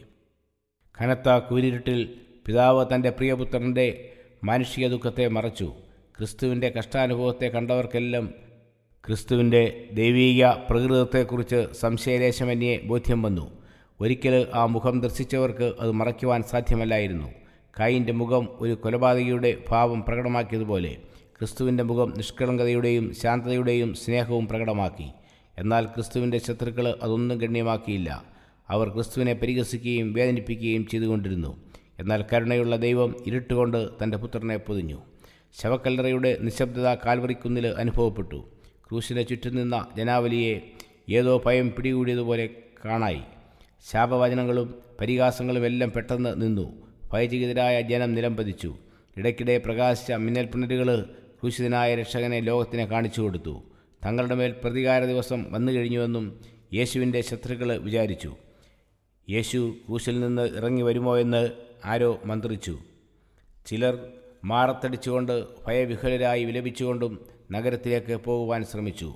കനത്ത 1.01 1.29
കൂരിരുട്ടിൽ 1.29 2.09
പിതാവ് 2.45 2.85
തന്റെ 2.95 3.09
പ്രിയപുത്രന്റെ 3.09 4.09
മാനുഷിക 4.43 4.87
ദുഃഖത്തെ 4.87 5.27
മറച്ചു. 5.27 5.73
ക്രിസ്തുവിന്റെ 6.17 6.69
കഷ്ടാനുഭവത്തെ 6.69 7.45
കണ്ടവർക്കെല്ലാം 7.45 8.33
ക്രിസ്തുവിന്റെ 9.07 9.89
ദൈവീക 9.93 10.45
പ്രകൃതത്തെക്കുറിച്ച് 10.45 11.73
സംശയലേശമന്യേ 11.73 12.77
ബോധ്യം 12.77 13.21
വന്നു. 13.21 13.62
ഒരിക്കൽ 14.03 14.47
ആ 14.53 14.65
മുഖം 14.65 15.01
ദർശിച്ചവർക്ക് 15.01 15.73
അത് 15.79 15.91
മറയ്ക്കുവാൻ 15.91 16.43
സാധ്യമല്ലായിരുന്നു. 16.43 17.27
കായിന്റെ 17.79 18.13
മുഖം 18.13 18.47
ഒരു 18.59 18.73
കൊലപാതകയുടെ 18.73 19.57
ഭാവം 19.69 20.03
പ്രകടമാക്കിയതുപോലെ 20.03 20.97
ക്രിസ്തുവിന്റെ 21.39 21.83
മുഖം 21.83 22.13
നിഷ്കളങ്കതയുടെയും 22.17 23.13
ശാന്തതയുടെയും 23.13 23.93
സ്നേഹവും 23.93 24.47
പ്രകടമാക്കി. 24.47 25.07
എന്നാൽ 25.57 25.85
ക്രിസ്തുവിന്റെ 25.85 26.37
ശത്രുക്കൾ 26.37 26.99
അതൊന്നും 27.03 27.37
ഗണ്യമാക്കിയില്ല. 27.37 28.23
അവർ 28.69 28.89
ക്രിസ്തുവിനെ 28.89 29.33
പരിഹസിക്കുകയും 29.33 30.13
വേദനിപ്പിക്കുകയും 30.13 30.87
ചെയ്തുകൊണ്ടിരുന്നു. 30.87 31.57
എന്നാൽ 31.99 32.25
കരുണയുള്ള 32.33 32.75
ദൈവം 32.75 33.15
ഇരുട്ടുകൊണ്ട് 33.27 33.89
തന്റെ 34.03 34.17
പുത്രനെ 34.17 34.57
പൊതിഞ്ഞു. 34.57 34.97
ശവക്കല്ലറയുടെ 35.61 36.37
നിശബ്ദത 36.41 36.93
കാൽവറിക്കുന്നിൽ 36.93 37.67
അനുഭവപ്പെട്ടു. 37.67 38.45
ക്രൂശിനെ 38.89 39.21
ചുറ്റും 39.21 39.55
നിന്ന 39.55 39.87
ജനാവലിയെ 39.97 40.61
ഏതോ 41.09 41.43
ഭയം 41.45 41.73
പിടികൂടിയതുപോലെ 41.77 42.49
കാണായി. 42.85 43.21
ശാപവചനങ്ങളും 43.91 44.75
പരിഹാസങ്ങളും 45.01 45.65
എല്ലാം 45.65 45.91
പെട്ടെന്ന് 45.91 46.41
നിന്നു. 46.41 46.87
ഭയചകിതരായ 47.13 47.81
ജനം 47.81 48.13
നിലംപതിച്ചു. 48.13 48.75
ഇടയ്ക്കിടെ 49.17 49.57
പ്രകാശിച്ച 49.57 50.11
മിന്നൽ 50.11 50.45
പിണരുകൾ 50.45 51.03
ക്രൂശിതനായ 51.41 51.95
രക്ഷകനെ 51.95 52.39
ലോകത്തിനെ 52.39 52.85
കാണിച്ചു 52.85 53.21
കൊടുത്തു. 53.21 53.63
തങ്ങളുടെ 54.05 54.35
മേൽ 54.35 54.55
പ്രതികാര 54.63 55.05
ദിവസം 55.05 55.45
വന്നു 55.51 55.71
കഴിഞ്ഞുവെന്നും 55.71 56.39
യേശുവിന്റെ 56.73 57.21
ശത്രുക്കൾ 57.21 57.77
വിചാരിച്ചു. 57.77 58.35
യേശു 59.29 59.75
ക്രൂശിൽ 59.87 60.19
നിന്ന് 60.19 60.57
ഇറങ്ങി 60.57 60.81
വരുമോ 60.81 61.17
എന്ന് 61.17 61.49
ആരോ 61.85 62.21
മന്ത്രിച്ചു. 62.25 62.79
ചിലർ 63.65 64.07
മാറത്തടിച്ചുകൊണ്ട് 64.43 65.43
ഭയവിഹ്വലരായി 65.67 66.43
വിലപിച്ചുകൊണ്ടും 66.43 67.19
നഗരത്തിലേക്ക് 67.51 68.15
പോകുവാൻ 68.15 68.65
ശ്രമിച്ചു. 68.65 69.13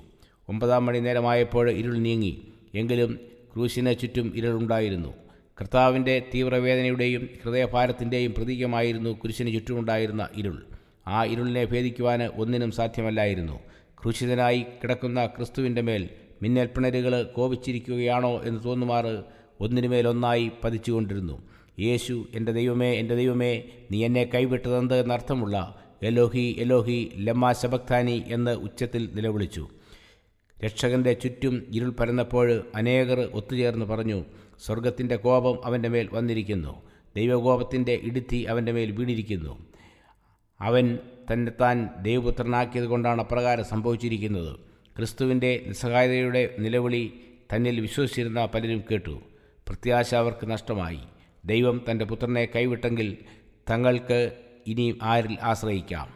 ഒമ്പതാം 0.48 0.86
മണി 0.86 0.98
നേരമായപ്പോൾ 0.98 1.70
ഇരുൾ 1.70 1.98
നീങ്ങി. 1.98 2.52
എങ്കിലും 2.74 3.37
ക്രൂശിന് 3.58 3.94
ചുറ്റും 3.98 4.32
ഇരുളുണ്ടായിരുന്നു. 4.36 5.14
കർത്താവിന്റെ 5.60 6.22
തീവ്രവേദനയുടെയും 6.34 7.28
ഹൃദയഭാരത്തിന്റെയും 7.44 8.34
പ്രതീകമായിരുന്നു 8.36 9.10
കുരിശിന് 9.10 9.52
ചുറ്റുമുണ്ടായിരുന്ന 9.54 10.28
ഇരുൾ. 10.36 10.58
ആ 11.06 11.24
ഇരുളിനെ 11.24 11.64
ഭേദിക്കുവാൻ 11.64 12.22
ഒന്നിനും 12.22 12.70
സാധ്യമല്ലായിരുന്നു. 12.70 13.60
ക്രൂശിതനായി 14.02 14.66
കിടക്കുന്ന 14.82 15.26
ക്രിസ്തുവിന്റെ 15.26 15.82
മേൽ 15.82 16.08
മിന്നൽപ്പിണരുകൾ 16.42 17.22
കോപിച്ചിരിക്കുകയാണോ 17.22 18.42
എന്ന് 18.42 18.64
തോന്നുമാറ് 18.64 19.22
ഒന്നിനുമേലൊന്നായി 19.60 20.50
പതിച്ചുകൊണ്ടിരുന്നു. 20.64 21.42
യേശു 21.78 22.28
എന്റെ 22.34 22.52
ദൈവമേ 22.52 22.92
എന്റെ 22.94 23.14
ദൈവമേ 23.14 23.62
നീ 23.90 24.04
എന്നെ 24.04 24.30
കൈവിട്ടതെന്ത് 24.34 25.00
എന്നർത്ഥമുള്ള 25.00 25.74
എലോഹി 26.02 26.56
എലോഹി 26.58 27.10
ലമ്മ 27.16 27.52
ശബക്താനി 27.52 28.22
എന്ന് 28.26 28.50
ഉച്ചത്തിൽ 28.50 29.10
നിലവിളിച്ചു. 29.14 29.68
രക്ഷകന്റെ 30.64 31.12
ചുറ്റും 31.12 31.66
ഇരുൾ 31.68 31.90
പരന്നപ്പോൾ 31.90 32.66
അനേകർ 32.74 33.20
ഒത്തുചേർന്ന് 33.20 33.86
പറഞ്ഞു 33.86 34.24
സ്വർഗത്തിന്റെ 34.66 35.16
കോപം 35.16 35.66
അവന്റെ 35.66 35.88
മേൽ 35.88 36.08
വന്നിരിക്കുന്നു. 36.12 36.82
ദൈവകോപത്തിന്റെ 37.16 38.00
ഇടുത്തി 38.02 38.36
അവന്റെ 38.36 38.72
മേൽ 38.72 38.92
വീണിരിക്കുന്നു. 38.92 39.66
അവൻ 40.60 40.98
തന്നെത്താൻ 41.32 41.88
ദൈവപുത്രനാക്കിയത് 42.02 42.84
കൊണ്ടാണ് 42.84 43.22
അപ്രകാരം 43.22 43.64
സംഭവിച്ചിരിക്കുന്നത്. 43.64 44.56
ക്രിസ്തുവിന്റെ 44.96 45.64
നിസ്സഹായതയുടെ 45.66 46.56
നിലവിളി 46.58 47.12
തന്നിൽ 47.54 47.80
വിശ്വസിച്ചിരുന്ന 47.80 48.46
പലരും 48.46 48.84
കേട്ടു. 48.90 49.20
പ്രത്യാശ 49.68 50.14
അവർക്ക് 50.14 50.50
നഷ്ടമായി. 50.50 50.98
ദൈവം 51.44 51.84
തന്റെ 51.90 52.04
പുത്രനെ 52.04 52.48
കൈവിട്ടെങ്കിൽ 52.56 53.16
തങ്ങൾക്ക് 53.70 54.32
ഇനിയും 54.66 54.98
ആരിൽ 55.02 55.38
ആശ്രയിക്കാം. 55.42 56.08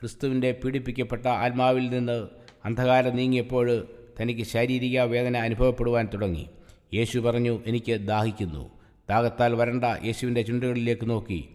ക്രിസ്തുവിന്റെ 0.00 0.52
പീഡിപ്പിക്കപ്പെട്ട 0.52 1.26
ആത്മാവിൽ 1.26 1.90
നിന്ന് 1.90 2.41
അന്ധകാരം 2.64 3.16
നീങ്ങിയപ്പോൾ 3.16 3.88
തനിക്ക് 4.20 4.42
ശാരീരിക 4.42 5.00
വേദന 5.00 5.36
അനുഭവപ്പെടുവാൻ 5.36 6.08
തുടങ്ങി. 6.14 6.50
യേശു 6.94 7.18
പറഞ്ഞു 7.18 7.62
എനിക്ക് 7.66 7.92
ദാഹിക്കുന്നു. 7.92 8.70
ദാഹത്താൽ 9.10 9.54
വരണ്ട 9.54 9.84
യേശുവിന്റെ 10.04 10.42
ചുണ്ടുകളിലേക്ക് 10.42 11.10
നോക്കി. 11.10 11.48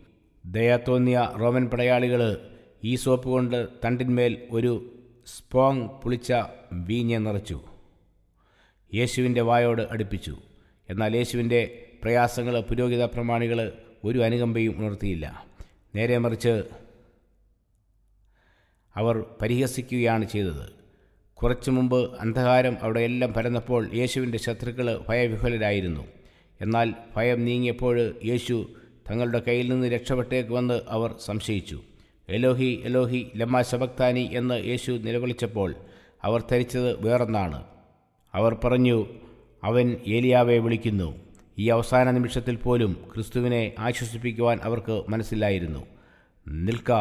ദയ 0.45 0.77
തോന്നിയ 0.87 1.31
റോമൻ 1.39 1.65
പടയാളികൾ 1.65 2.49
ഈ 2.83 2.95
സോപ്പ് 2.95 3.29
കൊണ്ട് 3.29 3.67
തണ്ടിന്മേൽ 3.85 4.47
ഒരു 4.51 4.99
സ്പോങ് 5.25 5.87
പുളിച്ച 5.87 6.33
വീഞ്ഞ് 6.73 7.25
നിറച്ചു. 7.25 7.61
യേശുവിന്റെ 8.95 9.41
വായോട് 9.41 9.81
അടുപ്പിച്ചു. 9.81 10.37
എന്നാൽ 10.89 11.15
യേശുവിന്റെ 11.15 11.87
പ്രയാസങ്ങൾ 12.03 12.59
പുരോഹിത 12.59 13.03
പ്രമാണികൾ 13.03 13.73
ഒരു 14.03 14.19
അനുകമ്പയും 14.19 14.75
ഉണർത്തിയില്ല. 14.77 15.45
നേരെ 15.95 16.17
മറിച്ച് 16.17 16.63
അവർ 18.95 19.25
പരിഹസിക്കുകയാണ് 19.41 20.25
ചെയ്തത്. 20.25 20.76
കുറച്ചു 21.43 21.71
മുമ്പ് 21.71 22.17
അന്ധകാരം 22.19 22.77
അവിടെയെല്ലാം 22.81 23.33
പരന്നപ്പോൾ 23.33 23.89
യേശുവിന്റെ 23.93 24.37
ശത്രുക്കൾ 24.37 25.01
ഭയവിഹ്വലരായിരുന്നു. 25.09 26.07
എന്നാൽ 26.61 26.93
ഭയം 27.15 27.45
നീങ്ങിയപ്പോൾ 27.45 28.13
യേശു 28.25 28.69
തങ്ങളുടെ 29.11 29.41
കയ്യിൽ 29.47 29.69
നിന്ന് 29.69 29.87
രക്ഷപ്പെട്ടേക്കുമെന്ന് 29.87 30.81
അവർ 30.87 31.15
സംശയിച്ചു. 31.25 31.81
എലോഹി 32.29 32.81
എലോഹി 32.83 33.27
ലമ്മ 33.35 33.61
ശബക്താനി 33.61 34.29
എന്ന് 34.33 34.65
യേശു 34.65 34.91
നിലവിളിച്ചപ്പോൾ 34.91 35.75
അവർ 36.23 36.43
ധരിച്ചത് 36.51 37.05
വേറൊന്നാണ്. 37.05 37.63
അവർ 38.33 38.57
പറഞ്ഞു 38.63 39.05
അവൻ 39.63 39.95
ഏലിയാവെ 40.07 40.57
വിളിക്കുന്നു. 40.57 41.15
ഈ 41.59 41.69
അവസാന 41.69 42.11
നിമിഷത്തിൽ 42.11 42.55
പോലും 42.55 42.97
ക്രിസ്തുവിനെ 43.15 43.73
ആശ്വസിപ്പിക്കുവാൻ 43.79 44.59
അവർക്ക് 44.63 45.03
മനസ്സിലായിരുന്നു 45.09 45.85
നിൽക്ക 46.47 46.91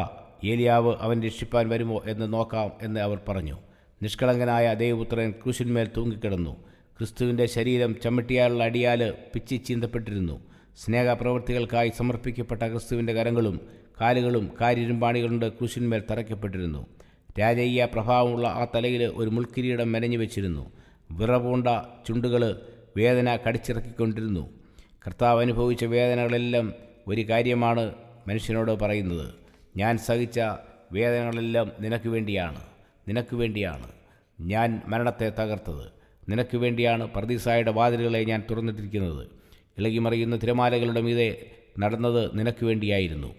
ഏലിയാവ് 0.44 0.94
അവൻ 1.01 1.22
രക്ഷിപ്പാൻ 1.22 1.68
വരുമോ 1.68 2.03
എന്ന് 2.07 2.33
നോക്കാം 2.33 2.70
എന്ന് 2.83 3.01
അവർ 3.01 3.18
പറഞ്ഞു. 3.29 3.57
നിഷ്കളങ്കനായ 4.03 4.75
ദേവപുത്രൻ 4.75 5.31
ക്രൂശിന്മേൽ 5.31 5.91
തൂങ്ങിക്കിടന്നു. 5.97 6.57
ക്രിസ്തുവിന്റെ 6.99 7.47
ശരീരം 7.47 8.01
ചമ്മട്ടിയാലുള്ള 8.01 8.65
അടിയാൽ 8.65 9.15
പിച്ചി 9.35 9.57
ചീന്തപ്പെട്ടിരുന്നു. 9.57 10.41
സ്നേഹപ്രവൃത്തികൾക്കായി 10.77 11.93
സമർപ്പിക്കപ്പെട്ട 11.97 12.63
ക്രിസ്തുവിന്റെ 12.63 13.13
കരങ്ങളും 13.13 13.61
കാലുകളും 14.01 14.51
കാര്യരുമ്പാണികളുണ്ട് 14.61 15.49
ക്രൂശിന്മേൽ 15.49 16.03
തറയ്ക്കപ്പെട്ടിരുന്നു. 16.11 16.87
രാജയ്യ 17.41 17.85
പ്രഭാവമുള്ള 17.85 18.49
ആ 18.49 18.67
തലയിൽ 18.75 19.05
ഒരു 19.05 19.31
മുൾക്കിരീടം 19.31 19.93
മെനഞ്ഞു 19.93 20.19
വെച്ചിരുന്നു. 20.19 20.71
വിറപൂണ്ട 21.11 21.67
ചുണ്ടുകൾ 22.09 22.61
വേദന 22.97 23.37
കടിച്ചിറക്കിക്കൊണ്ടിരുന്നു. 23.37 24.51
കർത്താവ് 25.07 25.43
അനുഭവിച്ച 25.43 25.85
വേദനകളെല്ലാം 25.85 26.73
ഒരു 27.09 27.23
കാര്യമാണ് 27.23 27.95
മനുഷ്യനോട് 28.29 28.71
പറയുന്നത്. 28.71 29.35
ഞാൻ 29.77 29.99
സഹിച്ച 29.99 30.41
വേദനകളെല്ലാം 30.93 31.73
നിനക്ക് 31.81 32.09
വേണ്ടിയാണ്. 32.09 32.76
നിനക്ക് 33.09 33.37
വേണ്ടിയാണ് 33.37 33.88
ഞാൻ 34.40 34.83
മരണത്തെ 34.87 35.33
തകർത്തത്. 35.40 35.87
നിനക്ക് 36.29 36.57
വേണ്ടിയാണ് 36.57 37.07
പർദീസായുടെ 37.07 37.71
വാതിലുകളെ 37.71 38.25
ഞാൻ 38.25 38.42
തുറന്നിട്ടിരിക്കുന്നത്. 38.51 39.27
ഇളകിമറിയുന്ന 39.79 40.37
തിരമാലകളുടെ 40.37 41.01
മീതെ 41.01 41.47
നടന്നത് 41.79 42.38
നിനക്ക് 42.38 42.64
വേണ്ടിയായിരുന്നു. 42.66 43.35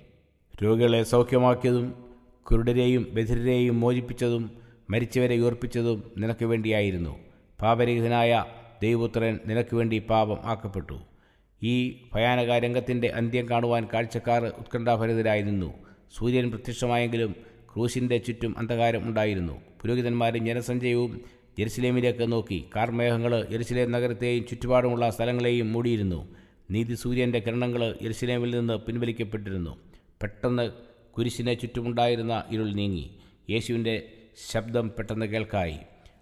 രോഗികളെ 0.64 1.04
സൗഖ്യമാക്കിയതും 1.04 2.06
കുരുടരെയും 2.44 3.08
ബധിരരെയും 3.14 3.80
മോചിപ്പിച്ചതും 3.80 4.52
മരിച്ചവരെ 4.90 5.36
ഉയർപ്പിച്ചതും 5.38 6.12
നിനക്ക് 6.18 6.46
വേണ്ടിയായിരുന്നു. 6.46 7.20
പാപരഹിതനായ 7.62 8.46
ദൈവപുത്രൻ 8.82 9.40
നിനക്ക് 9.46 9.76
വേണ്ടി 9.76 10.00
പാപം 10.00 10.38
ആക്കപ്പെട്ടു. 10.44 11.00
ഈ 11.64 12.06
ഭയാനക 12.16 12.58
രംഗത്തിന്റെ 12.58 13.08
അന്ത്യം 13.08 13.50
കാണുവാൻ 13.50 13.88
കാഴ്ചക്കാർ 13.94 14.46
ഉത്കണ്ഠാഭരിതരായി 14.46 15.42
നിന്നു. 15.42 15.74
സൂര്യൻ 16.18 16.50
പ്രത്യക്ഷമായെങ്കിലും 16.50 17.36
ക്രൂശിന്റെ 17.74 18.18
ചുറ്റും 18.18 18.58
അന്ധകാരം 18.58 19.08
ഉണ്ടായിരുന്നു. 19.08 19.62
പുരോഹിതന്മാരും 19.82 20.46
ജനസഞ്ചയവും 20.46 21.22
ജെറുസലേമിലേക്ക് 21.60 22.32
നോക്കി. 22.32 22.66
കാർമേഘങ്ങൾ 22.76 23.46
ജെറുസലേം 23.46 23.92
നഗരത്തെയും 23.92 24.46
ചുറ്റുപാടുമുള്ള 24.46 25.10
സ്ഥലങ്ങളെയും 25.10 25.74
മൂടിയിരുന്നു. 25.74 26.36
നീതി 26.72 26.94
സൂര്യന്റെ 26.94 27.40
കിരണങ്ങൾ 27.40 27.96
ജെറുസലേമിൽ 28.02 28.60
നിന്ന് 28.60 28.74
പിൻവലിക്കപ്പെട്ടിരുന്നു. 28.74 29.78
പെട്ടെന്ന് 30.22 30.72
കുരിശിനെ 31.18 31.54
ചുറ്റുമുണ്ടായിരുന്ന 31.54 32.44
ഇരുൾ 32.52 32.74
നീങ്ങി. 32.74 33.12
യേശുവിന്റെ 33.50 34.04
ശബ്ദം 34.52 34.92
പെട്ടെന്ന് 34.98 35.26
കേൾക്കായി. 35.26 35.78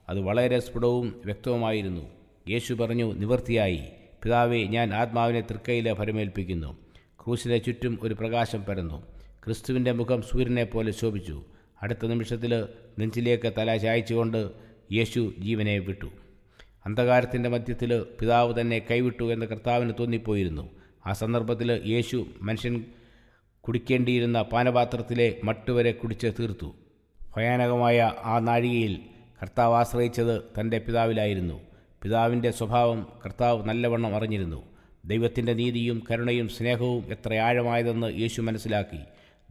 അത് 0.09 0.19
വളരെ 0.19 0.59
സ്ഫുടവും 0.59 1.21
വ്യക്തവുമായിരുന്നു. 1.25 2.01
യേശു 2.49 2.73
പറഞ്ഞു 2.73 3.13
നിവൃത്തിയായി 3.13 3.83
പിതാവെ 4.23 4.57
ഞാൻ 4.57 4.93
ആത്മാവിനെ 4.93 5.41
തൃക്കയിലെ 5.41 5.93
ഫലമേൽപ്പിക്കുന്നു 5.93 6.77
ക്രൂശിനെ 7.25 7.57
ചുറ്റും 7.57 7.99
ഒരു 8.01 8.13
പ്രകാശം 8.13 8.63
പരന്നു. 8.65 9.14
ക്രിസ്തുവിന്റെ 9.45 9.91
മുഖം 9.91 10.21
സൂര്യനെ 10.21 10.63
പോലെ 10.63 10.91
ശോഭിച്ചു. 10.91 11.43
അടുത്ത 11.83 12.05
നിമിഷത്തിൽ 12.05 12.67
നെഞ്ചിലേക്ക് 12.99 13.53
തല 13.57 13.77
ചായച്ചുകൊണ്ട് 13.77 14.49
യേശു 14.91 15.33
ജീവനെ 15.39 15.79
വിട്ടു. 15.79 16.05
അന്ധകാരത്തിന്റെ 16.85 17.49
മധ്യത്തിൽ 17.49 18.05
പിതാവ് 18.19 18.61
തന്നെ 18.61 18.85
കൈവിട്ടു 18.91 19.33
എന്ന് 19.33 19.45
കർത്താവിന് 19.45 19.93
തോന്നിപ്പോയിരുന്നു. 19.99 20.69
ആ 21.05 21.13
സന്ദർഭത്തിൽ 21.13 21.81
യേശു 21.85 22.27
മനുഷ്യൻ 22.41 22.85
കുടിക്കേണ്ടിയിരുന്ന 23.61 24.41
പാനപാത്രത്തിലെ 24.41 25.35
മട്ടുവരെ 25.43 25.91
കുടിച്ച് 25.91 26.27
തീർത്തു. 26.39 26.75
ഭയാനകമായ 27.37 28.13
ആ 28.23 28.39
നാഴികയിൽ 28.39 28.99
കർത്താവ് 29.41 29.75
ആശ്രയിച്ചത് 29.75 30.41
തന്റെ 30.59 30.77
പിതാവിലായിരുന്നു. 30.77 31.61
പിതാവിന്റെ 32.01 32.51
സ്വഭാവം 32.51 33.07
കർത്താവ് 33.25 33.65
നല്ലവണ്ണം 33.65 34.15
അറിഞ്ഞിരുന്നു. 34.15 34.63
ദൈവത്തിന്റെ 35.05 35.53
നീതിയും 35.53 36.03
കരുണയും 36.11 36.49
സ്നേഹവും 36.49 37.03
എത്ര 37.11 37.33
ആഴമായതെന്ന് 37.33 38.19
യേശു 38.19 38.41
മനസ്സിലാക്കി. 38.41 38.99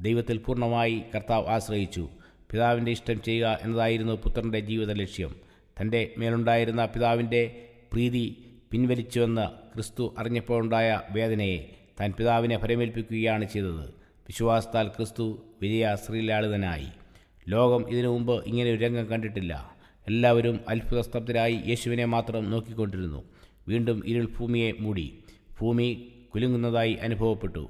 ദൈവത്തിൽ 0.00 0.38
പൂർണമായി 0.38 1.02
കർത്താവ് 1.14 1.46
ആശ്രയിച്ചു. 1.46 2.08
പിതാവിന്റെ 2.50 2.90
ഇഷ്ടം 2.90 3.22
ചെയ്യുക 3.22 3.58
എന്നതായിരുന്നു 3.62 4.12
പുത്രന്റെ 4.12 4.60
ജീവിത 4.60 4.92
ലക്ഷ്യം. 4.92 5.34
തന്റെ 5.80 6.14
മേലുണ്ടായിരുന്ന 6.18 6.84
പിതാവിന്റെ 6.84 7.68
പ്രീതി 7.92 8.44
പിൻവലിച്ചുവെന്ന് 8.70 9.74
ക്രിസ്തു 9.74 10.14
അറിഞ്ഞപ്പോഴുണ്ടായ 10.18 11.00
വേദനയെ 11.10 11.70
താൻ 12.00 12.12
പിതാവിനെ 12.12 12.58
ഫലമേൽപ്പിക്കുകയാണ് 12.58 13.44
ചെയ്തത്. 13.44 13.94
വിശ്വാസത്താൽ 14.26 14.88
ക്രിസ്തു 14.88 15.42
വിജയ 15.62 15.94
ശ്രീലാളിതനായി 15.94 16.86
ലോകം 17.48 17.90
ഇതിനു 17.90 18.08
മുമ്പ് 18.08 18.44
ഇങ്ങനെ 18.44 18.70
ഒരു 18.70 18.80
രംഗം 18.80 19.04
കണ്ടിട്ടില്ല. 19.04 19.74
എല്ലാവരും 20.08 20.60
അത്ഭുതസ്തബ്ധരായി 20.68 21.60
യേശുവിനെ 21.66 22.04
മാത്രം 22.04 22.50
നോക്കിക്കൊണ്ടിരുന്നു. 22.50 23.24
വീണ്ടും 23.68 24.02
ഇരുൾ 24.06 24.28
ഭൂമിയെ 24.38 24.72
മൂടി. 24.80 25.18
ഭൂമി 25.60 26.12
കുലുങ്ങുന്നതായി 26.34 26.92
അനുഭവപ്പെട്ടു. 26.92 27.68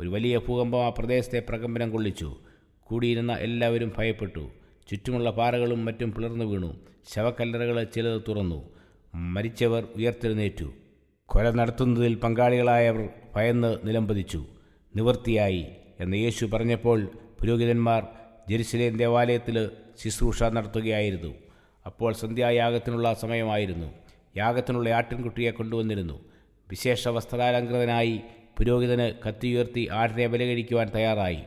ഒരു 0.00 0.08
വലിയ 0.08 0.38
ഭൂകമ്പം 0.38 0.86
ആ 0.86 0.88
പ്രദേശത്തെ 0.88 1.42
പ്രകമ്പനം 1.48 1.90
കൊള്ളിച്ചു. 1.90 2.36
കൂടിയിരുന്ന 2.82 3.32
എല്ലാവരും 3.32 3.92
ഭയപ്പെട്ടു. 3.98 4.50
ചുറ്റുമുള്ള 4.90 5.30
പാറകളും 5.30 5.84
മറ്റും 5.84 6.12
പിളർന്നു 6.12 6.44
വീണു. 6.44 6.76
ശവക്കല്ലറകൾ 7.12 7.84
ചിലത് 7.84 8.22
തുറന്നു. 8.28 8.68
മരിച്ചവർ 9.14 9.88
ഉയർത്തെഴുന്നേറ്റു. 9.96 10.72
കൊല 11.26 11.50
നടത്തുന്നതിൽ 11.50 12.14
പങ്കാളികളായവർ 12.14 13.08
ഭയന്ന് 13.36 13.78
നിലംപതിച്ചു. 13.84 14.46
നിവൃത്തിയായി 14.96 15.66
എന്ന് 16.00 16.16
യേശു 16.16 16.46
പറഞ്ഞപ്പോൾ 16.46 17.04
പുരോഹിതന്മാർ 17.40 18.06
ജെറുസലേം 18.48 18.96
ദേവാലയത്തിൽ 18.96 19.70
ശുശ്രൂഷ 20.02 20.42
നടത്തുകയായിരുന്നു. 20.42 21.34
അപ്പോൾ 21.86 22.12
സന്ധ്യായാഗത്തിനുള്ള 22.12 23.14
സമയമായിരുന്നു. 23.14 23.92
യാഗത്തിനുള്ള 24.36 24.90
ആട്ടിൻകുട്ടിയെ 24.90 25.50
കൊണ്ടുവന്നിരുന്നു. 25.50 26.24
വിശേഷ 26.70 27.08
വസ്ത്രാലങ്കൃതനായി 27.08 28.20
പുരോഹിതന് 28.58 29.28
കത്തിയുയർത്തി 29.28 29.88
ആടിനെ 29.92 30.26
ബലകഴിക്കുവാൻ 30.26 30.90
തയ്യാറായി. 30.94 31.38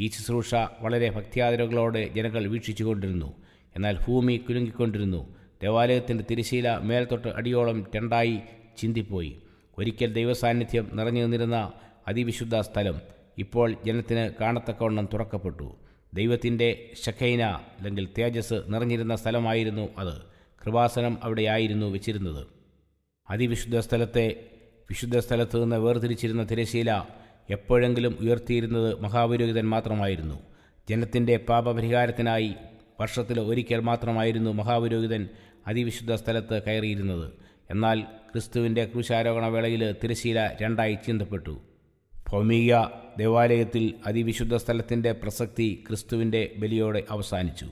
ഈ 0.00 0.08
ശുശ്രൂഷ 0.08 0.54
വളരെ 0.54 1.10
ഭക്തിയാദരകളോടെ 1.10 2.08
ജനങ്ങൾ 2.08 2.46
വീക്ഷിച്ചുകൊണ്ടിരുന്നു. 2.46 3.32
എന്നാൽ 3.76 3.98
ഭൂമി 4.06 4.36
കുലുങ്ങിക്കൊണ്ടിരുന്നു. 4.36 5.36
ദേവാലയത്തിന്റെ 5.62 6.24
തിരശീല 6.30 6.76
മേൽത്തൊട്ട് 6.76 7.28
അടിയോളം 7.28 7.86
രണ്ടായി 7.96 8.40
ചിന്തിപ്പോയി. 8.76 9.42
ഒരിക്കൽ 9.78 10.12
ദൈവസാന്നിധ്യം 10.12 10.90
നിറഞ്ഞു 10.92 11.22
നിന്നിരുന്ന 11.22 11.72
അതിവിശുദ്ധ 12.08 12.60
സ്ഥലം 12.60 13.00
ഇപ്പോൾ 13.38 13.76
ജനത്തിന് 13.86 14.30
കാണത്തക്കവണ്ണം 14.40 15.08
തുറക്കപ്പെട്ടു. 15.12 15.76
ദൈവത്തിന്റെ 16.14 16.90
ഷഖൈന 17.06 17.42
അല്ലെങ്കിൽ 17.78 18.08
തേജസ് 18.18 18.54
നിറഞ്ഞിരുന്ന 18.66 19.16
സ്ഥലമായിരുന്നു 19.16 19.88
അത്. 19.98 20.22
കൃപാസനം 20.64 21.18
അവിടെയായിരുന്നു 21.22 21.86
വെച്ചിരുന്നത്. 21.86 22.46
അതിവിശുദ്ധ 23.30 23.78
സ്ഥലത്തെ 23.78 24.50
വിശുദ്ധ 24.90 25.18
സ്ഥലത്ത് 25.18 25.62
നിന്ന് 25.62 25.76
വേർതിരിച്ചിരുന്ന 25.76 26.42
തിരശീല 26.42 27.02
എപ്പോഴെങ്കിലും 27.50 28.18
ഉയർത്തിയിരുന്നത് 28.20 29.00
മഹാപുരോഹിതൻ 29.00 29.68
മാത്രമായിരുന്നു. 29.68 30.38
ജനത്തിന്റെ 30.90 31.36
പാപപരിഹാരത്തിനായി 31.36 32.54
വർഷത്തിൽ 33.00 33.40
ഒരിക്കൽ 33.40 33.80
മാത്രമായിരുന്നു 33.80 34.50
മഹാപുരോഹിതൻ 34.50 35.28
അതിവിശുദ്ധ 35.66 36.14
സ്ഥലത്ത് 36.14 36.62
കയറിയിരുന്നത്. 36.62 37.32
എന്നാൽ 37.70 38.00
ക്രിസ്തുവിന്റെ 38.00 38.84
ക്രൂശാരോഹണ 38.84 39.46
വേളയിൽ 39.46 39.94
തിരശീല 40.04 40.50
രണ്ടായി 40.62 40.98
ചിന്തപ്പെട്ടു. 41.06 41.60
ഭൗമിക 42.28 42.74
ദേവാലയത്തിൽ 43.18 43.94
അതിവിശുദ്ധ 44.06 44.56
സ്ഥലത്തിന്റെ 44.56 45.12
പ്രസക്തി 45.12 45.84
ക്രിസ്തുവിന്റെ 45.88 46.54
ബലിയോടെ 46.58 47.04
അവസാനിച്ചു. 47.10 47.68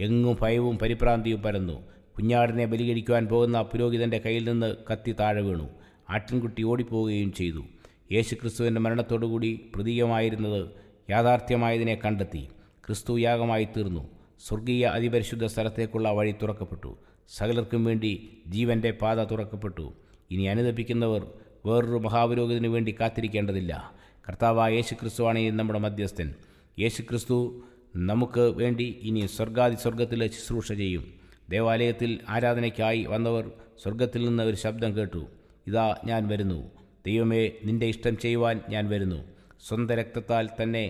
എങ്ങും 0.00 0.36
ഭയവും 0.40 0.78
പരിഭ്രാന്തിയും 0.78 1.42
പരന്നു. 1.42 1.86
കുഞ്ഞാടിനെ 2.16 2.66
ബലികഴിക്കുവാൻ 2.66 3.26
പോകുന്ന 3.26 3.62
പുരോഹിതന്റെ 3.62 4.18
കയ്യിൽ 4.18 4.50
നിന്ന് 4.50 4.76
കത്തി 4.92 5.12
താഴെ 5.12 5.42
വീണു. 5.42 5.70
ആട്ടിൻകുട്ടി 6.10 6.62
ഓടിപ്പോവുകയും 6.62 7.32
ചെയ്തു. 7.32 7.64
യേശു 8.12 8.34
ക്രിസ്തുവിന്റെ 8.34 8.80
മരണത്തോടുകൂടി 8.80 9.60
പ്രതീകമായിരുന്നത് 9.74 10.70
യാഥാർത്ഥ്യമായതിനെ 11.10 12.00
കണ്ടെത്തി 12.04 12.48
ക്രിസ്തു 12.86 13.18
യാഗമായി 13.18 13.64
തീർന്നു. 13.64 14.08
സ്വർഗീയ 14.40 14.86
അതിപരിശുദ്ധ 14.86 15.44
സ്ഥലത്തേക്കുള്ള 15.44 16.12
വഴി 16.12 16.34
തുറക്കപ്പെട്ടു. 16.42 16.98
സകലർക്കും 17.28 17.84
വേണ്ടി 17.84 18.30
ജീവന്റെ 18.46 18.90
പാത 18.90 19.24
തുറക്കപ്പെട്ടു. 19.24 19.94
ഇനി 20.30 20.42
അനുദപിക്കുന്നവർ 20.42 21.26
വേറൊരു 21.66 21.98
മഹാപുരോഗതിനു 21.98 22.68
വേണ്ടി 22.68 22.96
കാത്തിരിക്കേണ്ടതില്ല. 23.00 23.94
കർത്താവായ 24.28 24.74
യേശു 24.74 24.94
ക്രിസ്തുവാണ് 24.94 25.38
ഇനി 25.38 25.56
നമ്മുടെ 25.56 25.78
മധ്യസ്ഥൻ. 25.78 26.34
യേശു 26.78 27.02
ക്രിസ്തു 27.02 27.62
നമുക്ക് 27.96 28.40
വേണ്ടി 28.40 28.98
ഇനി 29.02 29.26
സ്വർഗാദി 29.26 29.74
സ്വർഗത്തിൽ 29.74 30.26
ശുശ്രൂഷ 30.26 30.72
ചെയ്യും. 30.72 31.14
ദേവാലയത്തിൽ 31.50 32.20
ആരാധനയ്ക്കായി 32.28 33.04
വന്നവർ 33.04 33.50
സ്വർഗത്തിൽ 33.82 34.28
നിന്ന് 34.28 34.42
ഒരു 34.42 34.56
ശബ്ദം 34.56 34.96
കേട്ടു. 34.96 35.26
ഇതാ 35.66 35.96
ഞാൻ 36.04 36.28
വരുന്നു. 36.28 36.70
ദൈവമേ 37.06 37.52
നിന്റെ 37.64 37.86
ഇഷ്ടം 37.86 38.18
ചെയ്യുവാൻ 38.18 38.60
ഞാൻ 38.68 38.88
വരുന്നു. 38.88 39.24
സ്വന്തം 39.68 39.94
രക്തത്താൽ 39.94 40.48
തന്നെ 40.62 40.84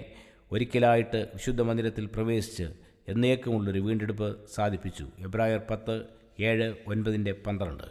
ഒരിക്കലായിട്ട് 0.52 1.26
വിശുദ്ധ 1.34 1.60
മന്ദിരത്തിൽ 1.60 2.06
പ്രവേശിച്ച് 2.06 2.68
എന്നേക്കുമുള്ളൊരു 3.08 3.80
വീണ്ടെടുപ്പ് 3.80 4.36
സാധിപ്പിച്ചു. 4.54 5.06
എബ്രായർ 5.18 5.60
പത്ത് 5.70 6.04
ഏഴ് 6.40 6.74
ഒൻപതിന്റെ 6.86 7.32
പന്ത്രണ്ട്. 7.32 7.86